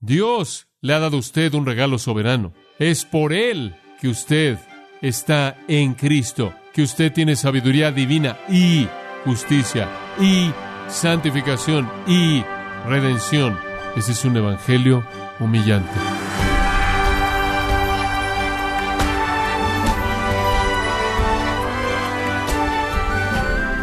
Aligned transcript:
Dios 0.00 0.66
le 0.80 0.94
ha 0.94 0.98
dado 0.98 1.18
a 1.18 1.20
usted 1.20 1.52
un 1.52 1.66
regalo 1.66 1.98
soberano. 1.98 2.54
Es 2.78 3.04
por 3.04 3.34
Él 3.34 3.76
que 4.00 4.08
usted 4.08 4.58
está 5.02 5.58
en 5.68 5.92
Cristo, 5.92 6.54
que 6.72 6.82
usted 6.82 7.12
tiene 7.12 7.36
sabiduría 7.36 7.92
divina 7.92 8.38
y 8.48 8.88
justicia 9.26 9.88
y 10.18 10.50
santificación 10.88 11.90
y 12.06 12.42
redención. 12.86 13.58
Ese 13.94 14.12
es 14.12 14.24
un 14.24 14.38
evangelio 14.38 15.04
humillante. 15.38 15.90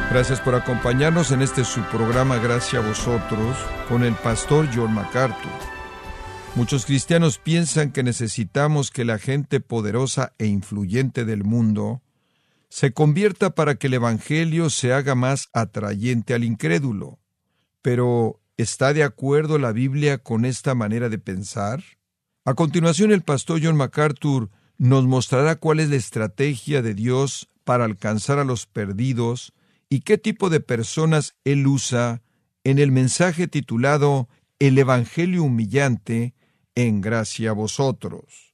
Gracias 0.10 0.42
por 0.42 0.56
acompañarnos 0.56 1.32
en 1.32 1.44
este 1.44 1.64
su 1.64 1.82
programa 1.84 2.38
Gracias 2.38 2.82
a 2.82 2.88
vosotros 2.88 3.56
con 3.88 4.04
el 4.04 4.16
pastor 4.16 4.68
John 4.74 4.96
MacArthur. 4.96 5.77
Muchos 6.58 6.88
cristianos 6.88 7.38
piensan 7.38 7.92
que 7.92 8.02
necesitamos 8.02 8.90
que 8.90 9.06
la 9.06 9.20
gente 9.20 9.60
poderosa 9.60 10.34
e 10.40 10.48
influyente 10.48 11.24
del 11.24 11.44
mundo 11.44 12.02
se 12.68 12.94
convierta 12.94 13.52
para 13.52 13.76
que 13.76 13.86
el 13.86 13.94
Evangelio 13.94 14.72
se 14.72 14.92
haga 14.92 15.14
más 15.14 15.50
atrayente 15.54 16.34
al 16.34 16.44
incrédulo. 16.44 17.20
Pero, 17.84 18.42
¿está 18.58 18.94
de 18.94 19.04
acuerdo 19.04 19.60
la 19.60 19.72
Biblia 19.72 20.18
con 20.18 20.46
esta 20.46 20.74
manera 20.74 21.10
de 21.10 21.20
pensar? 21.20 21.84
A 22.44 22.56
continuación, 22.56 23.12
el 23.12 23.22
pastor 23.22 23.60
John 23.62 23.78
MacArthur 23.78 24.50
nos 24.80 25.06
mostrará 25.06 25.58
cuál 25.58 25.80
es 25.80 25.92
la 25.92 25.98
estrategia 25.98 26.82
de 26.82 26.96
Dios 26.96 27.50
para 27.66 27.86
alcanzar 27.86 28.40
a 28.40 28.44
los 28.44 28.66
perdidos 28.66 29.54
y 29.90 30.00
qué 30.00 30.18
tipo 30.18 30.50
de 30.50 30.60
personas 30.60 31.36
él 31.44 31.68
usa 31.68 32.24
en 32.64 32.80
el 32.80 32.92
mensaje 32.92 33.48
titulado 33.48 34.28
El 34.58 34.80
Evangelio 34.80 35.44
humillante 35.44 36.34
en 36.78 37.02
gracia 37.02 37.50
a 37.50 37.54
vosotros. 37.54 38.54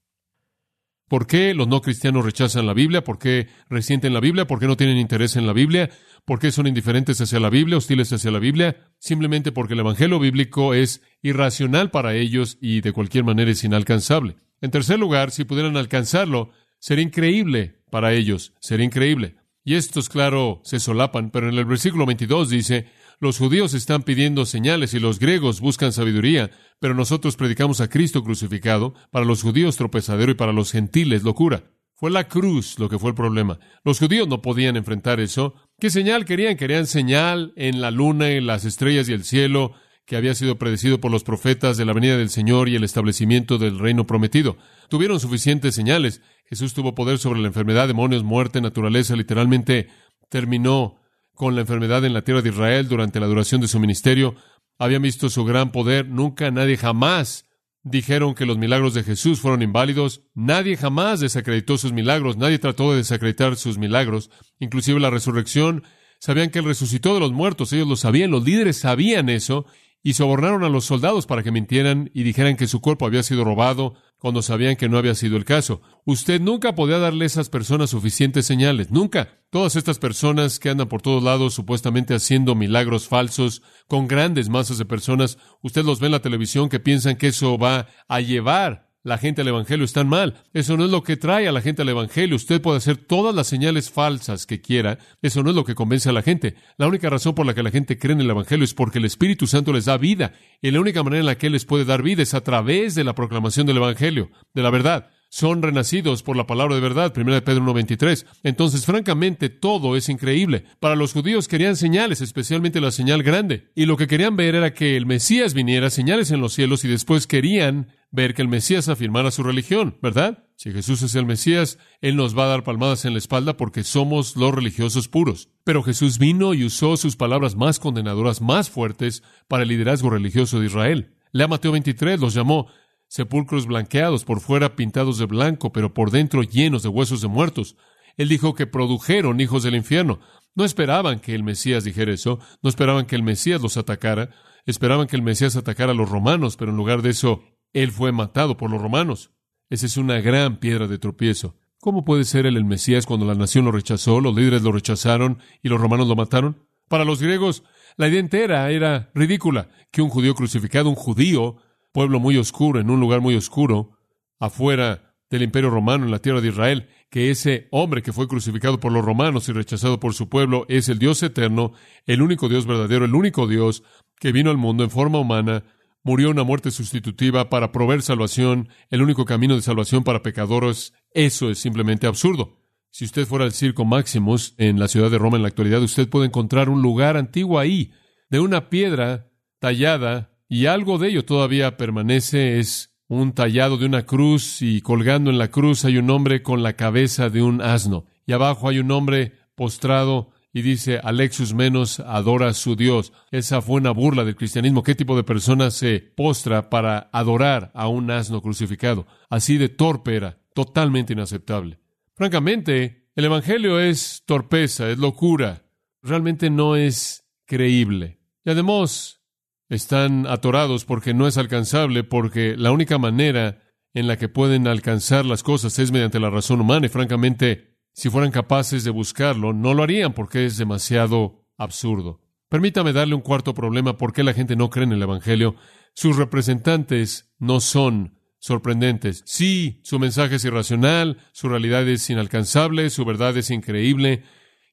¿Por 1.10 1.28
qué 1.28 1.54
los 1.54 1.68
no 1.68 1.82
cristianos 1.82 2.24
rechazan 2.24 2.66
la 2.66 2.74
Biblia? 2.74 3.04
¿Por 3.04 3.20
qué 3.20 3.50
resienten 3.70 4.14
la 4.14 4.22
Biblia? 4.22 4.48
¿Por 4.48 4.60
qué 4.60 4.66
no 4.66 4.78
tienen 4.78 4.98
interés 4.98 5.36
en 5.36 5.46
la 5.46 5.52
Biblia? 5.52 5.90
¿Por 6.24 6.40
qué 6.40 6.50
son 6.50 6.66
indiferentes 6.66 7.20
hacia 7.20 7.42
la 7.42 7.50
Biblia, 7.50 7.78
hostiles 7.78 8.14
hacia 8.14 8.32
la 8.32 8.40
Biblia? 8.40 8.78
Simplemente 8.98 9.52
porque 9.52 9.74
el 9.74 9.82
Evangelio 9.82 10.20
bíblico 10.20 10.74
es 10.74 11.02
irracional 11.22 11.92
para 11.92 12.16
ellos 12.16 12.58
y 12.62 12.80
de 12.80 12.94
cualquier 12.94 13.26
manera 13.26 13.52
es 13.52 13.62
inalcanzable. 13.66 14.38
En 14.62 14.72
tercer 14.72 14.98
lugar, 14.98 15.32
si 15.32 15.44
pudieran 15.44 15.76
alcanzarlo, 15.76 16.52
sería 16.80 17.04
increíble 17.04 17.82
para 17.90 18.14
ellos, 18.14 18.54
sería 18.62 18.86
increíble. 18.86 19.36
Y 19.66 19.76
estos, 19.76 20.08
claro, 20.08 20.62
se 20.64 20.80
solapan, 20.80 21.30
pero 21.30 21.50
en 21.50 21.58
el 21.58 21.66
versículo 21.66 22.06
22 22.06 22.50
dice, 22.50 22.88
los 23.20 23.38
judíos 23.38 23.74
están 23.74 24.04
pidiendo 24.04 24.46
señales 24.46 24.94
y 24.94 25.00
los 25.00 25.20
griegos 25.20 25.62
buscan 25.62 25.94
sabiduría, 25.94 26.52
pero 26.80 26.94
nosotros 26.94 27.36
predicamos 27.36 27.82
a 27.82 27.90
Cristo 27.90 28.24
crucificado, 28.24 28.94
para 29.12 29.26
los 29.26 29.42
judíos 29.42 29.78
tropezadero 29.78 30.32
y 30.32 30.36
para 30.36 30.54
los 30.54 30.72
gentiles 30.72 31.24
locura. 31.24 31.64
Fue 31.96 32.12
la 32.12 32.28
cruz 32.28 32.80
lo 32.80 32.90
que 32.90 33.00
fue 33.00 33.12
el 33.12 33.16
problema. 33.16 33.60
Los 33.84 34.00
judíos 34.00 34.28
no 34.28 34.42
podían 34.42 34.76
enfrentar 34.76 35.20
eso. 35.20 35.54
¿Qué 35.80 35.90
señal 35.90 36.26
querían? 36.26 36.58
Querían 36.58 36.86
señal 36.86 37.54
en 37.56 37.80
la 37.80 37.92
luna, 37.92 38.32
en 38.32 38.46
las 38.46 38.66
estrellas 38.66 39.08
y 39.08 39.14
el 39.14 39.24
cielo, 39.24 39.74
que 40.06 40.18
había 40.18 40.36
sido 40.36 40.58
predecido 40.58 41.00
por 41.00 41.12
los 41.12 41.24
profetas 41.24 41.78
de 41.78 41.86
la 41.86 41.94
venida 41.94 42.18
del 42.18 42.30
Señor 42.30 42.68
y 42.68 42.76
el 42.76 42.84
establecimiento 42.84 43.58
del 43.58 43.80
reino 43.80 44.06
prometido. 44.06 44.58
Tuvieron 44.90 45.20
suficientes 45.20 45.76
señales. 45.76 46.22
Jesús 46.46 46.74
tuvo 46.74 46.94
poder 46.94 47.20
sobre 47.20 47.40
la 47.40 47.48
enfermedad, 47.48 47.88
demonios, 47.88 48.24
muerte, 48.24 48.60
naturaleza, 48.60 49.16
literalmente 49.16 49.88
terminó 50.30 51.00
con 51.36 51.56
la 51.56 51.62
enfermedad 51.62 52.06
en 52.06 52.14
la 52.14 52.22
tierra 52.22 52.42
de 52.42 52.50
Israel 52.50 52.88
durante 52.88 53.20
la 53.20 53.28
duración 53.28 53.62
de 53.62 53.68
su 53.68 53.80
ministerio. 53.80 54.36
Habían 54.78 55.02
visto 55.02 55.30
su 55.30 55.46
gran 55.46 55.72
poder. 55.72 56.08
Nunca, 56.08 56.52
nadie 56.52 56.78
jamás 56.78 57.46
dijeron 57.84 58.34
que 58.34 58.46
los 58.46 58.58
milagros 58.58 58.94
de 58.94 59.04
Jesús 59.04 59.40
fueron 59.40 59.62
inválidos. 59.62 60.22
Nadie 60.34 60.78
jamás 60.78 61.20
desacreditó 61.20 61.78
sus 61.78 61.94
milagros. 61.94 62.38
Nadie 62.38 62.60
trató 62.60 62.92
de 62.92 62.98
desacreditar 62.98 63.56
sus 63.56 63.78
milagros. 63.78 64.30
Inclusive 64.60 65.00
la 65.00 65.10
resurrección. 65.10 65.84
Sabían 66.20 66.50
que 66.50 66.60
Él 66.60 66.66
resucitó 66.66 67.14
de 67.14 67.20
los 67.20 67.34
muertos. 67.34 67.74
Ellos 67.74 67.88
lo 67.88 67.96
sabían. 67.96 68.32
Los 68.32 68.44
líderes 68.44 68.78
sabían 68.78 69.30
eso 69.30 69.66
y 70.02 70.14
sobornaron 70.14 70.64
a 70.64 70.70
los 70.70 70.86
soldados 70.86 71.26
para 71.26 71.44
que 71.44 71.52
mintieran 71.52 72.12
y 72.14 72.24
dijeran 72.24 72.58
que 72.58 72.68
su 72.68 72.82
cuerpo 72.82 73.06
había 73.06 73.24
sido 73.24 73.44
robado 73.44 73.96
cuando 74.24 74.42
sabían 74.42 74.78
que 74.78 74.88
no 74.88 74.98
había 74.98 75.16
sido 75.16 75.36
el 75.36 75.44
caso. 75.44 75.82
Usted 76.06 76.40
nunca 76.40 76.76
podía 76.76 76.98
darle 76.98 77.26
a 77.26 77.28
esas 77.28 77.50
personas 77.50 77.90
suficientes 77.90 78.46
señales, 78.46 78.90
nunca. 78.90 79.42
Todas 79.50 79.76
estas 79.76 80.00
personas 80.00 80.60
que 80.60 80.70
andan 80.70 80.88
por 80.88 81.02
todos 81.02 81.22
lados 81.22 81.54
supuestamente 81.54 82.16
haciendo 82.16 82.56
milagros 82.56 83.10
falsos 83.10 83.64
con 83.90 84.08
grandes 84.08 84.48
masas 84.48 84.78
de 84.78 84.86
personas, 84.86 85.38
usted 85.62 85.84
los 85.84 86.00
ve 86.00 86.06
en 86.06 86.14
la 86.14 86.22
televisión 86.22 86.70
que 86.70 86.80
piensan 86.80 87.18
que 87.18 87.28
eso 87.28 87.58
va 87.58 87.90
a 88.08 88.22
llevar 88.22 88.83
la 89.04 89.18
gente 89.18 89.42
al 89.42 89.50
Evangelio 89.50 89.86
están 89.86 90.08
mal. 90.08 90.42
Eso 90.54 90.78
no 90.78 90.86
es 90.86 90.92
lo 90.92 91.04
que 91.04 91.18
trae 91.18 91.48
a 91.48 91.52
la 91.52 91.62
gente 91.62 91.82
al 91.82 91.90
Evangelio. 91.90 92.36
Usted 92.36 92.62
puede 92.62 92.78
hacer 92.78 92.98
todas 92.98 93.36
las 93.36 93.48
señales 93.48 93.92
falsas 93.92 94.46
que 94.46 94.62
quiera. 94.62 94.98
Eso 95.22 95.44
no 95.44 95.50
es 95.50 95.56
lo 95.56 95.66
que 95.66 95.76
convence 95.76 96.10
a 96.10 96.14
la 96.14 96.22
gente. 96.22 96.56
La 96.78 96.88
única 96.88 97.10
razón 97.10 97.36
por 97.36 97.46
la 97.46 97.54
que 97.54 97.64
la 97.64 97.72
gente 97.72 97.98
cree 98.00 98.14
en 98.14 98.22
el 98.22 98.30
Evangelio 98.30 98.64
es 98.64 98.74
porque 98.74 99.00
el 99.00 99.06
Espíritu 99.06 99.46
Santo 99.46 99.74
les 99.74 99.86
da 99.86 99.98
vida. 99.98 100.34
Y 100.62 100.72
la 100.72 100.80
única 100.80 101.04
manera 101.04 101.20
en 101.20 101.26
la 101.28 101.38
que 101.38 101.50
les 101.50 101.66
puede 101.66 101.86
dar 101.86 102.02
vida 102.02 102.24
es 102.24 102.34
a 102.34 102.42
través 102.42 102.96
de 102.96 103.04
la 103.04 103.14
proclamación 103.14 103.68
del 103.68 103.78
Evangelio, 103.78 104.32
de 104.54 104.64
la 104.64 104.70
verdad 104.70 105.10
son 105.34 105.64
renacidos 105.64 106.22
por 106.22 106.38
la 106.38 106.46
palabra 106.46 106.76
de 106.76 106.82
verdad, 106.82 107.12
1 107.18 107.44
Pedro 107.44 107.64
1.23. 107.64 108.24
Entonces, 108.44 108.86
francamente, 108.86 109.50
todo 109.50 109.96
es 109.96 110.08
increíble. 110.08 110.64
Para 110.80 110.96
los 110.96 111.12
judíos 111.12 111.48
querían 111.48 111.76
señales, 111.76 112.22
especialmente 112.22 112.80
la 112.80 112.92
señal 112.92 113.24
grande. 113.24 113.72
Y 113.74 113.88
lo 113.88 113.98
que 113.98 114.06
querían 114.06 114.36
ver 114.36 114.54
era 114.54 114.76
que 114.76 114.96
el 114.96 115.08
Mesías 115.08 115.56
viniera, 115.56 115.90
señales 115.90 116.30
en 116.30 116.40
los 116.40 116.54
cielos, 116.54 116.86
y 116.86 116.88
después 116.88 117.26
querían 117.26 117.88
ver 118.14 118.36
que 118.36 118.44
el 118.44 118.48
Mesías 118.48 118.90
afirmara 118.90 119.32
su 119.32 119.42
religión, 119.42 119.98
¿verdad? 120.00 120.46
Si 120.56 120.72
Jesús 120.72 121.02
es 121.02 121.16
el 121.16 121.26
Mesías, 121.26 121.80
Él 122.00 122.16
nos 122.16 122.38
va 122.38 122.46
a 122.46 122.48
dar 122.48 122.64
palmadas 122.64 123.06
en 123.06 123.14
la 123.14 123.18
espalda 123.18 123.58
porque 123.58 123.84
somos 123.84 124.38
los 124.38 124.54
religiosos 124.54 125.08
puros. 125.08 125.50
Pero 125.64 125.82
Jesús 125.82 126.20
vino 126.20 126.54
y 126.54 126.64
usó 126.64 126.96
sus 126.96 127.16
palabras 127.16 127.56
más 127.56 127.80
condenadoras, 127.80 128.40
más 128.40 128.70
fuertes, 128.70 129.24
para 129.48 129.64
el 129.64 129.70
liderazgo 129.70 130.12
religioso 130.12 130.60
de 130.60 130.68
Israel. 130.68 131.16
Lea 131.32 131.48
Mateo 131.48 131.72
23, 131.72 132.20
los 132.20 132.36
llamó 132.36 132.68
sepulcros 133.08 133.66
blanqueados, 133.66 134.26
por 134.26 134.42
fuera 134.42 134.76
pintados 134.76 135.18
de 135.18 135.26
blanco, 135.26 135.74
pero 135.74 135.96
por 135.96 136.12
dentro 136.12 136.44
llenos 136.44 136.84
de 136.84 136.90
huesos 136.90 137.22
de 137.22 137.28
muertos. 137.28 137.76
Él 138.16 138.30
dijo 138.30 138.54
que 138.54 138.68
produjeron 138.68 139.42
hijos 139.42 139.64
del 139.64 139.76
infierno. 139.76 140.20
No 140.54 140.66
esperaban 140.66 141.20
que 141.20 141.34
el 141.34 141.42
Mesías 141.42 141.84
dijera 141.84 142.14
eso, 142.14 142.38
no 142.62 142.70
esperaban 142.70 143.08
que 143.08 143.16
el 143.16 143.24
Mesías 143.24 143.60
los 143.60 143.76
atacara, 143.76 144.30
esperaban 144.68 145.08
que 145.08 145.16
el 145.16 145.24
Mesías 145.24 145.56
atacara 145.56 145.94
a 145.94 145.96
los 145.96 146.10
romanos, 146.10 146.58
pero 146.58 146.70
en 146.70 146.78
lugar 146.78 147.02
de 147.02 147.10
eso, 147.10 147.44
él 147.74 147.92
fue 147.92 148.12
matado 148.12 148.58
por 148.58 148.72
los 148.72 148.82
romanos. 148.82 149.32
Esa 149.70 149.86
es 149.86 149.98
una 149.98 150.22
gran 150.22 150.58
piedra 150.58 150.88
de 150.88 151.00
tropiezo. 151.00 151.56
¿Cómo 151.80 152.06
puede 152.06 152.24
ser 152.24 152.46
él 152.46 152.56
el 152.56 152.64
Mesías 152.64 153.06
cuando 153.06 153.26
la 153.26 153.36
nación 153.36 153.66
lo 153.66 153.72
rechazó, 153.72 154.22
los 154.22 154.36
líderes 154.36 154.62
lo 154.62 154.72
rechazaron 154.72 155.40
y 155.62 155.70
los 155.70 155.82
romanos 155.82 156.08
lo 156.08 156.16
mataron? 156.16 156.66
Para 156.88 157.06
los 157.06 157.22
griegos, 157.22 157.64
la 157.98 158.08
idea 158.08 158.20
entera 158.20 158.72
era 158.72 159.12
ridícula, 159.14 159.70
que 159.92 160.02
un 160.02 160.10
judío 160.10 160.36
crucificado, 160.36 160.90
un 160.90 160.96
judío, 160.96 161.58
pueblo 161.92 162.20
muy 162.20 162.38
oscuro, 162.38 162.80
en 162.80 162.90
un 162.90 163.00
lugar 163.00 163.20
muy 163.22 163.36
oscuro, 163.36 163.98
afuera 164.40 165.16
del 165.30 165.42
imperio 165.42 165.72
romano, 165.72 166.06
en 166.06 166.12
la 166.12 166.20
tierra 166.20 166.42
de 166.42 166.50
Israel, 166.50 166.90
que 167.10 167.32
ese 167.32 167.68
hombre 167.72 168.02
que 168.02 168.14
fue 168.14 168.28
crucificado 168.28 168.80
por 168.80 168.92
los 168.92 169.04
romanos 169.04 169.50
y 169.50 169.52
rechazado 169.52 170.00
por 170.00 170.14
su 170.14 170.30
pueblo 170.30 170.66
es 170.70 170.90
el 170.90 171.00
Dios 171.00 171.22
eterno, 171.24 171.74
el 172.06 172.22
único 172.22 172.50
Dios 172.50 172.66
verdadero, 172.66 173.06
el 173.06 173.16
único 173.16 173.48
Dios 173.48 173.84
que 174.20 174.32
vino 174.32 174.52
al 174.52 174.58
mundo 174.58 174.84
en 174.84 174.90
forma 174.90 175.20
humana, 175.20 175.64
murió 176.04 176.30
una 176.30 176.44
muerte 176.44 176.70
sustitutiva 176.72 177.50
para 177.50 177.72
proveer 177.72 178.02
salvación, 178.02 178.70
el 178.90 179.02
único 179.02 179.26
camino 179.26 179.56
de 179.56 179.62
salvación 179.62 180.04
para 180.04 180.22
pecadores, 180.22 180.94
eso 181.12 181.50
es 181.50 181.60
simplemente 181.60 182.08
absurdo. 182.08 182.60
Si 182.92 183.06
usted 183.06 183.26
fuera 183.26 183.46
al 183.46 183.54
Circo 183.54 183.86
Maximus 183.86 184.54
en 184.58 184.80
la 184.80 184.88
ciudad 184.88 185.10
de 185.10 185.18
Roma 185.18 185.38
en 185.38 185.44
la 185.44 185.48
actualidad, 185.48 185.82
usted 185.82 186.08
puede 186.08 186.28
encontrar 186.28 186.70
un 186.70 186.82
lugar 186.82 187.18
antiguo 187.18 187.58
ahí, 187.58 187.92
de 188.30 188.40
una 188.40 188.70
piedra 188.70 189.32
tallada 189.60 190.32
y 190.48 190.66
algo 190.66 190.98
de 190.98 191.10
ello 191.10 191.26
todavía 191.26 191.78
permanece, 191.78 192.60
es 192.60 192.94
un 193.08 193.34
tallado 193.34 193.78
de 193.78 193.86
una 193.86 194.06
cruz 194.06 194.62
y 194.62 194.82
colgando 194.82 195.32
en 195.32 195.38
la 195.38 195.50
cruz 195.50 195.86
hay 195.86 195.98
un 195.98 196.10
hombre 196.10 196.44
con 196.44 196.64
la 196.64 196.74
cabeza 196.74 197.30
de 197.30 197.42
un 197.42 197.62
asno 197.62 198.06
y 198.26 198.34
abajo 198.34 198.70
hay 198.70 198.80
un 198.80 198.92
hombre 198.92 199.34
postrado 199.56 200.33
y 200.54 200.62
dice 200.62 201.00
Alexus 201.04 201.54
menos 201.54 202.00
adora 202.00 202.50
a 202.50 202.54
su 202.54 202.76
Dios. 202.76 203.12
Esa 203.32 203.62
fue 203.62 203.78
una 203.78 203.92
burla 203.92 204.24
del 204.24 204.36
cristianismo. 204.36 204.84
¿Qué 204.84 204.94
tipo 204.94 205.18
de 205.18 205.24
persona 205.24 205.72
se 205.72 206.00
postra 206.00 206.70
para 206.70 207.10
adorar 207.12 207.72
a 207.74 207.88
un 207.88 208.12
asno 208.12 208.42
crucificado? 208.42 209.08
Así 209.30 209.58
de 209.58 209.70
torpe 209.70 210.16
era, 210.16 210.38
totalmente 210.54 211.14
inaceptable. 211.14 211.80
Francamente, 212.16 213.10
el 213.16 213.26
Evangelio 213.26 213.80
es 213.80 214.24
torpeza, 214.28 214.90
es 214.90 215.00
locura, 215.00 215.66
realmente 216.04 216.52
no 216.52 216.76
es 216.76 217.26
creíble. 217.46 218.20
Y 218.46 218.52
además, 218.52 219.22
están 219.70 220.28
atorados 220.28 220.86
porque 220.86 221.16
no 221.16 221.28
es 221.28 221.38
alcanzable, 221.38 222.04
porque 222.04 222.56
la 222.56 222.72
única 222.72 223.00
manera 223.00 223.64
en 223.96 224.08
la 224.08 224.18
que 224.18 224.30
pueden 224.30 224.68
alcanzar 224.68 225.26
las 225.26 225.42
cosas 225.42 225.78
es 225.80 225.92
mediante 225.92 226.20
la 226.20 226.30
razón 226.30 226.62
humana 226.62 226.86
y 226.86 226.90
francamente, 226.90 227.73
si 227.94 228.10
fueran 228.10 228.32
capaces 228.32 228.84
de 228.84 228.92
buscarlo, 228.92 229.54
no 229.54 229.74
lo 229.74 229.84
harían 229.84 230.14
porque 230.14 230.46
es 230.46 230.58
demasiado 230.58 231.46
absurdo. 231.58 232.22
Permítame 232.50 232.94
darle 232.94 233.16
un 233.16 233.22
cuarto 233.22 233.54
problema 233.54 233.98
por 233.98 234.14
qué 234.14 234.24
la 234.24 234.34
gente 234.34 234.56
no 234.56 234.70
cree 234.70 234.86
en 234.86 234.92
el 234.92 235.02
Evangelio. 235.02 235.56
sus 235.96 236.18
representantes 236.18 237.32
no 237.38 237.60
son 237.60 238.18
sorprendentes. 238.40 239.22
Sí, 239.26 239.80
su 239.84 240.00
mensaje 240.00 240.36
es 240.36 240.46
irracional, 240.46 241.18
su 241.32 241.50
realidad 241.50 241.88
es 241.88 242.10
inalcanzable, 242.10 242.90
su 242.90 243.06
verdad 243.06 243.38
es 243.38 243.52
increíble 243.52 244.24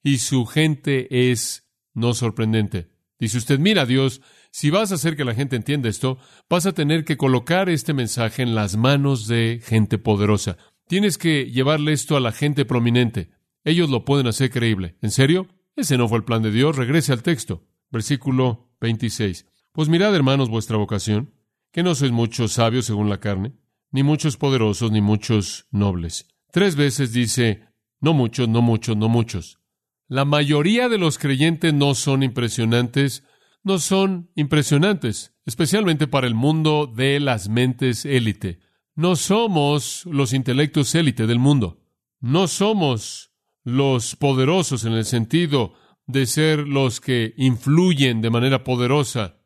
y 0.03 0.19
su 0.19 0.47
gente 0.47 1.31
es 1.31 1.71
no 1.95 2.15
sorprendente. 2.15 2.91
Dice 3.19 3.39
usted, 3.39 3.59
mira 3.59 3.85
Dios, 3.85 4.23
si 4.51 4.71
vas 4.71 4.91
a 4.91 4.97
hacer 4.97 5.17
que 5.17 5.25
la 5.25 5.35
gente 5.35 5.57
entienda 5.57 5.89
esto, 5.89 6.19
vas 6.49 6.67
a 6.67 6.73
tener 6.73 7.05
que 7.05 7.17
colocar 7.17 7.69
este 7.69 7.93
mensaje 7.93 8.43
en 8.43 8.55
las 8.55 8.77
manos 8.77 9.29
de 9.29 9.61
gente 9.63 9.99
poderosa. 9.99 10.57
Tienes 10.91 11.19
que 11.19 11.49
llevarle 11.49 11.93
esto 11.93 12.17
a 12.17 12.21
la 12.21 12.33
gente 12.33 12.65
prominente. 12.65 13.31
Ellos 13.63 13.91
lo 13.91 14.05
pueden 14.05 14.27
hacer 14.27 14.51
creíble. 14.51 14.97
¿En 15.03 15.13
serio? 15.13 15.47
Ese 15.77 15.97
no 15.97 16.09
fue 16.09 16.19
el 16.19 16.25
plan 16.25 16.43
de 16.43 16.51
Dios. 16.51 16.75
Regrese 16.75 17.13
al 17.13 17.23
texto. 17.23 17.65
Versículo 17.93 18.73
26. 18.81 19.47
Pues 19.71 19.89
mirad, 19.89 20.13
hermanos, 20.17 20.49
vuestra 20.49 20.79
vocación, 20.79 21.33
que 21.71 21.85
no 21.85 21.95
sois 21.95 22.11
muchos 22.11 22.55
sabios 22.55 22.87
según 22.87 23.09
la 23.09 23.21
carne, 23.21 23.53
ni 23.93 24.03
muchos 24.03 24.37
poderosos, 24.37 24.91
ni 24.91 25.01
muchos 25.01 25.69
nobles. 25.71 26.27
Tres 26.51 26.75
veces 26.75 27.13
dice, 27.13 27.69
no 28.01 28.13
muchos, 28.13 28.49
no 28.49 28.61
muchos, 28.61 28.97
no 28.97 29.09
muchos. 29.09 29.61
La 30.09 30.25
mayoría 30.25 30.89
de 30.89 30.99
los 30.99 31.19
creyentes 31.19 31.73
no 31.73 31.95
son 31.95 32.25
impresionantes, 32.25 33.23
no 33.63 33.79
son 33.79 34.33
impresionantes, 34.35 35.37
especialmente 35.47 36.09
para 36.09 36.27
el 36.27 36.35
mundo 36.35 36.93
de 36.93 37.21
las 37.21 37.49
mentes 37.49 38.05
élite. 38.05 38.59
No 39.01 39.17
somos 39.17 40.05
los 40.05 40.35
intelectos 40.35 40.95
élite 40.95 41.27
del 41.27 41.39
mundo. 41.39 41.81
No 42.21 42.47
somos 42.47 43.33
los 43.65 44.15
poderosos 44.15 44.85
en 44.85 44.93
el 44.93 45.07
sentido 45.07 45.73
de 46.07 46.27
ser 46.27 46.69
los 46.69 47.01
que 47.01 47.33
influyen 47.39 48.21
de 48.21 48.29
manera 48.29 48.63
poderosa, 48.63 49.39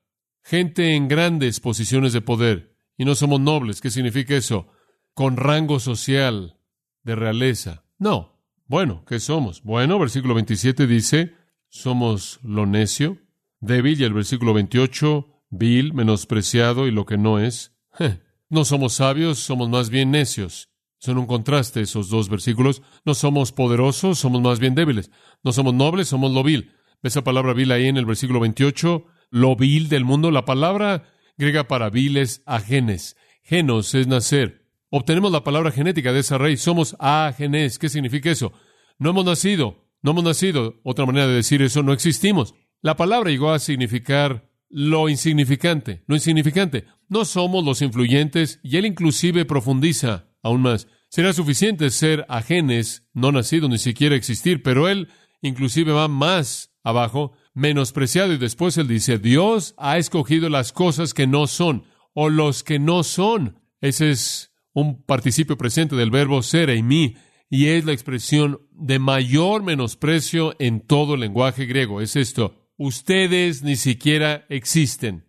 gente 0.42 0.96
en 0.96 1.06
grandes 1.06 1.60
posiciones 1.60 2.12
de 2.12 2.20
poder 2.20 2.76
y 2.98 3.04
no 3.04 3.14
somos 3.14 3.38
nobles. 3.38 3.80
¿Qué 3.80 3.92
significa 3.92 4.34
eso? 4.34 4.66
Con 5.14 5.36
rango 5.36 5.78
social 5.78 6.58
de 7.04 7.14
realeza. 7.14 7.84
No. 7.96 8.40
Bueno, 8.66 9.04
¿qué 9.06 9.20
somos? 9.20 9.62
Bueno, 9.62 10.00
versículo 10.00 10.34
27 10.34 10.88
dice, 10.88 11.32
somos 11.68 12.40
lo 12.42 12.66
necio, 12.66 13.18
débil, 13.60 14.00
y 14.00 14.02
el 14.04 14.14
versículo 14.14 14.52
28, 14.52 15.44
vil, 15.50 15.94
menospreciado 15.94 16.88
y 16.88 16.90
lo 16.90 17.06
que 17.06 17.18
no 17.18 17.38
es. 17.38 17.72
No 18.54 18.64
somos 18.64 18.92
sabios, 18.92 19.40
somos 19.40 19.68
más 19.68 19.90
bien 19.90 20.12
necios. 20.12 20.68
Son 21.00 21.18
un 21.18 21.26
contraste 21.26 21.80
esos 21.80 22.08
dos 22.08 22.28
versículos. 22.28 22.82
No 23.04 23.14
somos 23.14 23.50
poderosos, 23.50 24.20
somos 24.20 24.40
más 24.42 24.60
bien 24.60 24.76
débiles. 24.76 25.10
No 25.42 25.50
somos 25.50 25.74
nobles, 25.74 26.06
somos 26.06 26.30
lo 26.30 26.44
vil. 26.44 26.70
¿Ves 27.02 27.14
esa 27.14 27.24
palabra 27.24 27.52
vil 27.52 27.72
ahí 27.72 27.88
en 27.88 27.96
el 27.96 28.06
versículo 28.06 28.38
28? 28.38 29.06
Lo 29.30 29.56
vil 29.56 29.88
del 29.88 30.04
mundo. 30.04 30.30
La 30.30 30.44
palabra 30.44 31.02
griega 31.36 31.66
para 31.66 31.90
viles, 31.90 32.44
agenes. 32.46 33.16
Genos 33.42 33.92
es 33.96 34.06
nacer. 34.06 34.68
Obtenemos 34.88 35.32
la 35.32 35.42
palabra 35.42 35.72
genética 35.72 36.12
de 36.12 36.20
esa 36.20 36.38
raíz. 36.38 36.60
Somos 36.60 36.94
agenes. 37.00 37.80
¿Qué 37.80 37.88
significa 37.88 38.30
eso? 38.30 38.52
No 39.00 39.10
hemos 39.10 39.24
nacido. 39.24 39.88
No 40.00 40.12
hemos 40.12 40.22
nacido. 40.22 40.76
Otra 40.84 41.06
manera 41.06 41.26
de 41.26 41.34
decir 41.34 41.60
eso, 41.60 41.82
no 41.82 41.92
existimos. 41.92 42.54
La 42.82 42.96
palabra 42.96 43.30
llegó 43.30 43.50
a 43.50 43.58
significar 43.58 44.48
lo 44.76 45.08
insignificante, 45.08 46.02
lo 46.08 46.16
insignificante. 46.16 46.86
No 47.08 47.24
somos 47.24 47.64
los 47.64 47.80
influyentes 47.80 48.58
y 48.64 48.76
él 48.76 48.86
inclusive 48.86 49.44
profundiza 49.44 50.26
aún 50.42 50.62
más. 50.62 50.88
Será 51.08 51.32
suficiente 51.32 51.90
ser 51.90 52.26
ajenes, 52.28 53.08
no 53.12 53.30
nacido 53.30 53.68
ni 53.68 53.78
siquiera 53.78 54.16
existir, 54.16 54.64
pero 54.64 54.88
él 54.88 55.06
inclusive 55.42 55.92
va 55.92 56.08
más 56.08 56.72
abajo 56.82 57.34
menospreciado 57.54 58.32
y 58.32 58.36
después 58.36 58.76
él 58.76 58.88
dice, 58.88 59.18
Dios 59.18 59.76
ha 59.78 59.96
escogido 59.96 60.48
las 60.48 60.72
cosas 60.72 61.14
que 61.14 61.28
no 61.28 61.46
son 61.46 61.84
o 62.12 62.28
los 62.28 62.64
que 62.64 62.80
no 62.80 63.04
son. 63.04 63.60
Ese 63.80 64.10
es 64.10 64.50
un 64.72 65.04
participio 65.04 65.56
presente 65.56 65.94
del 65.94 66.10
verbo 66.10 66.42
ser 66.42 66.70
y 66.70 66.82
mí 66.82 67.14
y 67.48 67.66
es 67.68 67.84
la 67.84 67.92
expresión 67.92 68.58
de 68.72 68.98
mayor 68.98 69.62
menosprecio 69.62 70.56
en 70.58 70.80
todo 70.80 71.14
el 71.14 71.20
lenguaje 71.20 71.64
griego. 71.66 72.00
Es 72.00 72.16
esto, 72.16 72.63
ustedes 72.76 73.62
ni 73.62 73.76
siquiera 73.76 74.44
existen. 74.48 75.26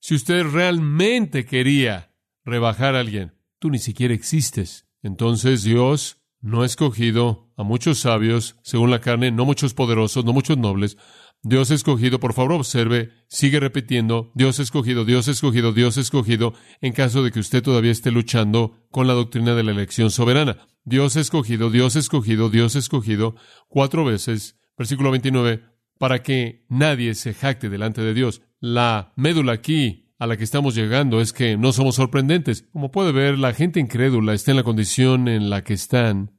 Si 0.00 0.14
usted 0.14 0.44
realmente 0.44 1.44
quería 1.44 2.14
rebajar 2.44 2.96
a 2.96 3.00
alguien, 3.00 3.34
tú 3.58 3.70
ni 3.70 3.78
siquiera 3.78 4.14
existes. 4.14 4.86
Entonces 5.02 5.62
Dios 5.62 6.18
no 6.40 6.62
ha 6.62 6.66
escogido 6.66 7.52
a 7.56 7.62
muchos 7.62 8.00
sabios, 8.00 8.56
según 8.62 8.90
la 8.90 9.00
carne, 9.00 9.30
no 9.30 9.44
muchos 9.44 9.74
poderosos, 9.74 10.24
no 10.24 10.32
muchos 10.32 10.58
nobles, 10.58 10.96
Dios 11.44 11.72
escogido, 11.72 12.20
por 12.20 12.34
favor 12.34 12.52
observe, 12.52 13.10
sigue 13.26 13.58
repitiendo, 13.58 14.30
Dios 14.34 14.60
escogido, 14.60 15.04
Dios 15.04 15.26
escogido, 15.26 15.72
Dios 15.72 15.96
escogido, 15.96 16.54
en 16.80 16.92
caso 16.92 17.24
de 17.24 17.32
que 17.32 17.40
usted 17.40 17.64
todavía 17.64 17.90
esté 17.90 18.12
luchando 18.12 18.86
con 18.92 19.08
la 19.08 19.12
doctrina 19.14 19.56
de 19.56 19.64
la 19.64 19.72
elección 19.72 20.10
soberana. 20.10 20.68
Dios 20.84 21.16
escogido, 21.16 21.70
Dios 21.70 21.96
escogido, 21.96 22.48
Dios 22.48 22.76
escogido, 22.76 23.34
cuatro 23.68 24.04
veces, 24.04 24.56
versículo 24.78 25.10
29, 25.10 25.64
para 26.02 26.24
que 26.24 26.66
nadie 26.68 27.14
se 27.14 27.32
jacte 27.32 27.70
delante 27.70 28.00
de 28.00 28.12
Dios. 28.12 28.42
La 28.58 29.12
médula 29.14 29.52
aquí 29.52 30.12
a 30.18 30.26
la 30.26 30.36
que 30.36 30.42
estamos 30.42 30.74
llegando 30.74 31.20
es 31.20 31.32
que 31.32 31.56
no 31.56 31.70
somos 31.70 31.94
sorprendentes. 31.94 32.62
Como 32.72 32.90
puede 32.90 33.12
ver, 33.12 33.38
la 33.38 33.54
gente 33.54 33.78
incrédula 33.78 34.34
está 34.34 34.50
en 34.50 34.56
la 34.56 34.64
condición 34.64 35.28
en 35.28 35.48
la 35.48 35.62
que 35.62 35.74
están 35.74 36.32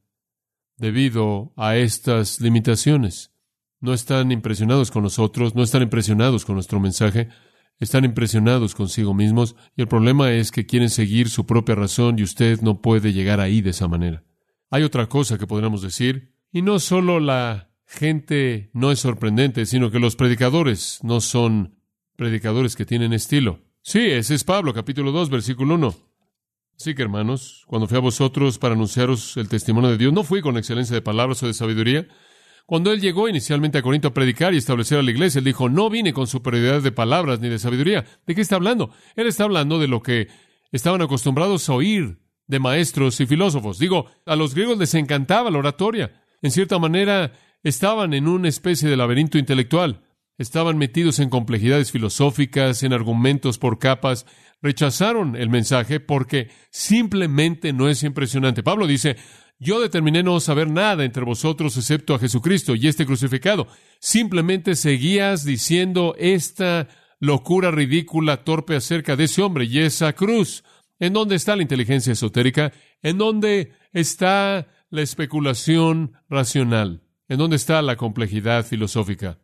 debido 0.75 1.53
a 1.55 1.77
estas 1.77 2.41
limitaciones 2.41 3.31
no 3.79 3.93
están 3.93 4.33
impresionados 4.33 4.91
con 4.91 5.03
nosotros, 5.03 5.55
no 5.55 5.63
están 5.63 5.81
impresionados 5.81 6.43
con 6.43 6.55
nuestro 6.55 6.81
mensaje, 6.81 7.29
están 7.79 8.03
impresionados 8.03 8.75
consigo 8.75 9.13
mismos 9.13 9.55
y 9.77 9.81
el 9.81 9.87
problema 9.87 10.33
es 10.33 10.51
que 10.51 10.65
quieren 10.65 10.89
seguir 10.89 11.29
su 11.29 11.45
propia 11.45 11.75
razón 11.75 12.19
y 12.19 12.23
usted 12.23 12.59
no 12.59 12.81
puede 12.81 13.13
llegar 13.13 13.39
ahí 13.39 13.61
de 13.61 13.69
esa 13.69 13.87
manera. 13.87 14.25
Hay 14.69 14.83
otra 14.83 15.07
cosa 15.07 15.37
que 15.37 15.47
podríamos 15.47 15.81
decir, 15.81 16.33
y 16.51 16.61
no 16.61 16.79
solo 16.79 17.21
la 17.21 17.72
gente 17.93 18.69
no 18.73 18.91
es 18.91 18.99
sorprendente, 18.99 19.65
sino 19.65 19.91
que 19.91 19.99
los 19.99 20.15
predicadores 20.15 20.99
no 21.03 21.21
son 21.21 21.75
predicadores 22.15 22.75
que 22.75 22.85
tienen 22.85 23.13
estilo. 23.13 23.61
Sí, 23.81 23.99
ese 23.99 24.35
es 24.35 24.43
Pablo, 24.43 24.73
capítulo 24.73 25.11
2, 25.11 25.29
versículo 25.29 25.75
1. 25.75 25.95
Así 26.79 26.95
que, 26.95 27.03
hermanos, 27.03 27.63
cuando 27.67 27.87
fui 27.87 27.97
a 27.97 28.01
vosotros 28.01 28.57
para 28.57 28.73
anunciaros 28.73 29.37
el 29.37 29.47
testimonio 29.47 29.91
de 29.91 29.97
Dios, 29.97 30.11
no 30.11 30.23
fui 30.23 30.41
con 30.41 30.57
excelencia 30.57 30.95
de 30.95 31.01
palabras 31.01 31.43
o 31.43 31.47
de 31.47 31.53
sabiduría, 31.53 32.07
cuando 32.65 32.91
él 32.91 33.01
llegó 33.01 33.27
inicialmente 33.27 33.77
a 33.77 33.81
Corinto 33.81 34.07
a 34.07 34.13
predicar 34.13 34.53
y 34.53 34.57
establecer 34.57 34.97
a 34.97 35.03
la 35.03 35.11
iglesia, 35.11 35.39
él 35.39 35.45
dijo, 35.45 35.69
no 35.69 35.89
vine 35.89 36.13
con 36.13 36.27
superioridad 36.27 36.81
de 36.81 36.91
palabras 36.91 37.39
ni 37.39 37.49
de 37.49 37.59
sabiduría. 37.59 38.05
¿De 38.25 38.33
qué 38.33 38.41
está 38.41 38.55
hablando? 38.55 38.91
Él 39.15 39.27
está 39.27 39.43
hablando 39.43 39.79
de 39.79 39.87
lo 39.87 40.01
que 40.01 40.29
estaban 40.71 41.01
acostumbrados 41.01 41.69
a 41.69 41.73
oír 41.73 42.19
de 42.47 42.59
maestros 42.59 43.19
y 43.19 43.25
filósofos. 43.25 43.79
Digo, 43.79 44.07
a 44.25 44.35
los 44.35 44.55
griegos 44.55 44.77
les 44.77 44.93
encantaba 44.95 45.51
la 45.51 45.59
oratoria. 45.59 46.23
En 46.41 46.51
cierta 46.51 46.79
manera, 46.79 47.33
estaban 47.63 48.13
en 48.13 48.27
una 48.27 48.49
especie 48.49 48.89
de 48.89 48.97
laberinto 48.97 49.37
intelectual. 49.37 50.01
Estaban 50.37 50.77
metidos 50.77 51.19
en 51.19 51.29
complejidades 51.29 51.91
filosóficas, 51.91 52.83
en 52.83 52.93
argumentos 52.93 53.57
por 53.57 53.79
capas. 53.79 54.25
Rechazaron 54.61 55.35
el 55.35 55.49
mensaje 55.49 55.99
porque 55.99 56.49
simplemente 56.71 57.71
no 57.71 57.87
es 57.87 58.03
impresionante. 58.03 58.63
Pablo 58.63 58.87
dice, 58.87 59.15
yo 59.59 59.79
determiné 59.79 60.23
no 60.23 60.39
saber 60.39 60.69
nada 60.69 61.05
entre 61.05 61.23
vosotros 61.23 61.77
excepto 61.77 62.15
a 62.15 62.19
Jesucristo 62.19 62.75
y 62.75 62.87
este 62.87 63.05
crucificado. 63.05 63.67
Simplemente 63.99 64.75
seguías 64.75 65.45
diciendo 65.45 66.15
esta 66.17 66.89
locura 67.19 67.71
ridícula, 67.71 68.43
torpe 68.43 68.75
acerca 68.75 69.15
de 69.15 69.25
ese 69.25 69.41
hombre 69.41 69.65
y 69.65 69.79
esa 69.79 70.13
cruz. 70.13 70.63
¿En 70.99 71.13
dónde 71.13 71.35
está 71.35 71.55
la 71.55 71.61
inteligencia 71.61 72.11
esotérica? 72.13 72.73
¿En 73.01 73.17
dónde 73.17 73.71
está 73.93 74.67
la 74.89 75.01
especulación 75.01 76.13
racional? 76.27 77.03
¿En 77.33 77.39
dónde 77.39 77.55
está 77.55 77.81
la 77.81 77.95
complejidad 77.95 78.63
filosófica? 78.63 79.39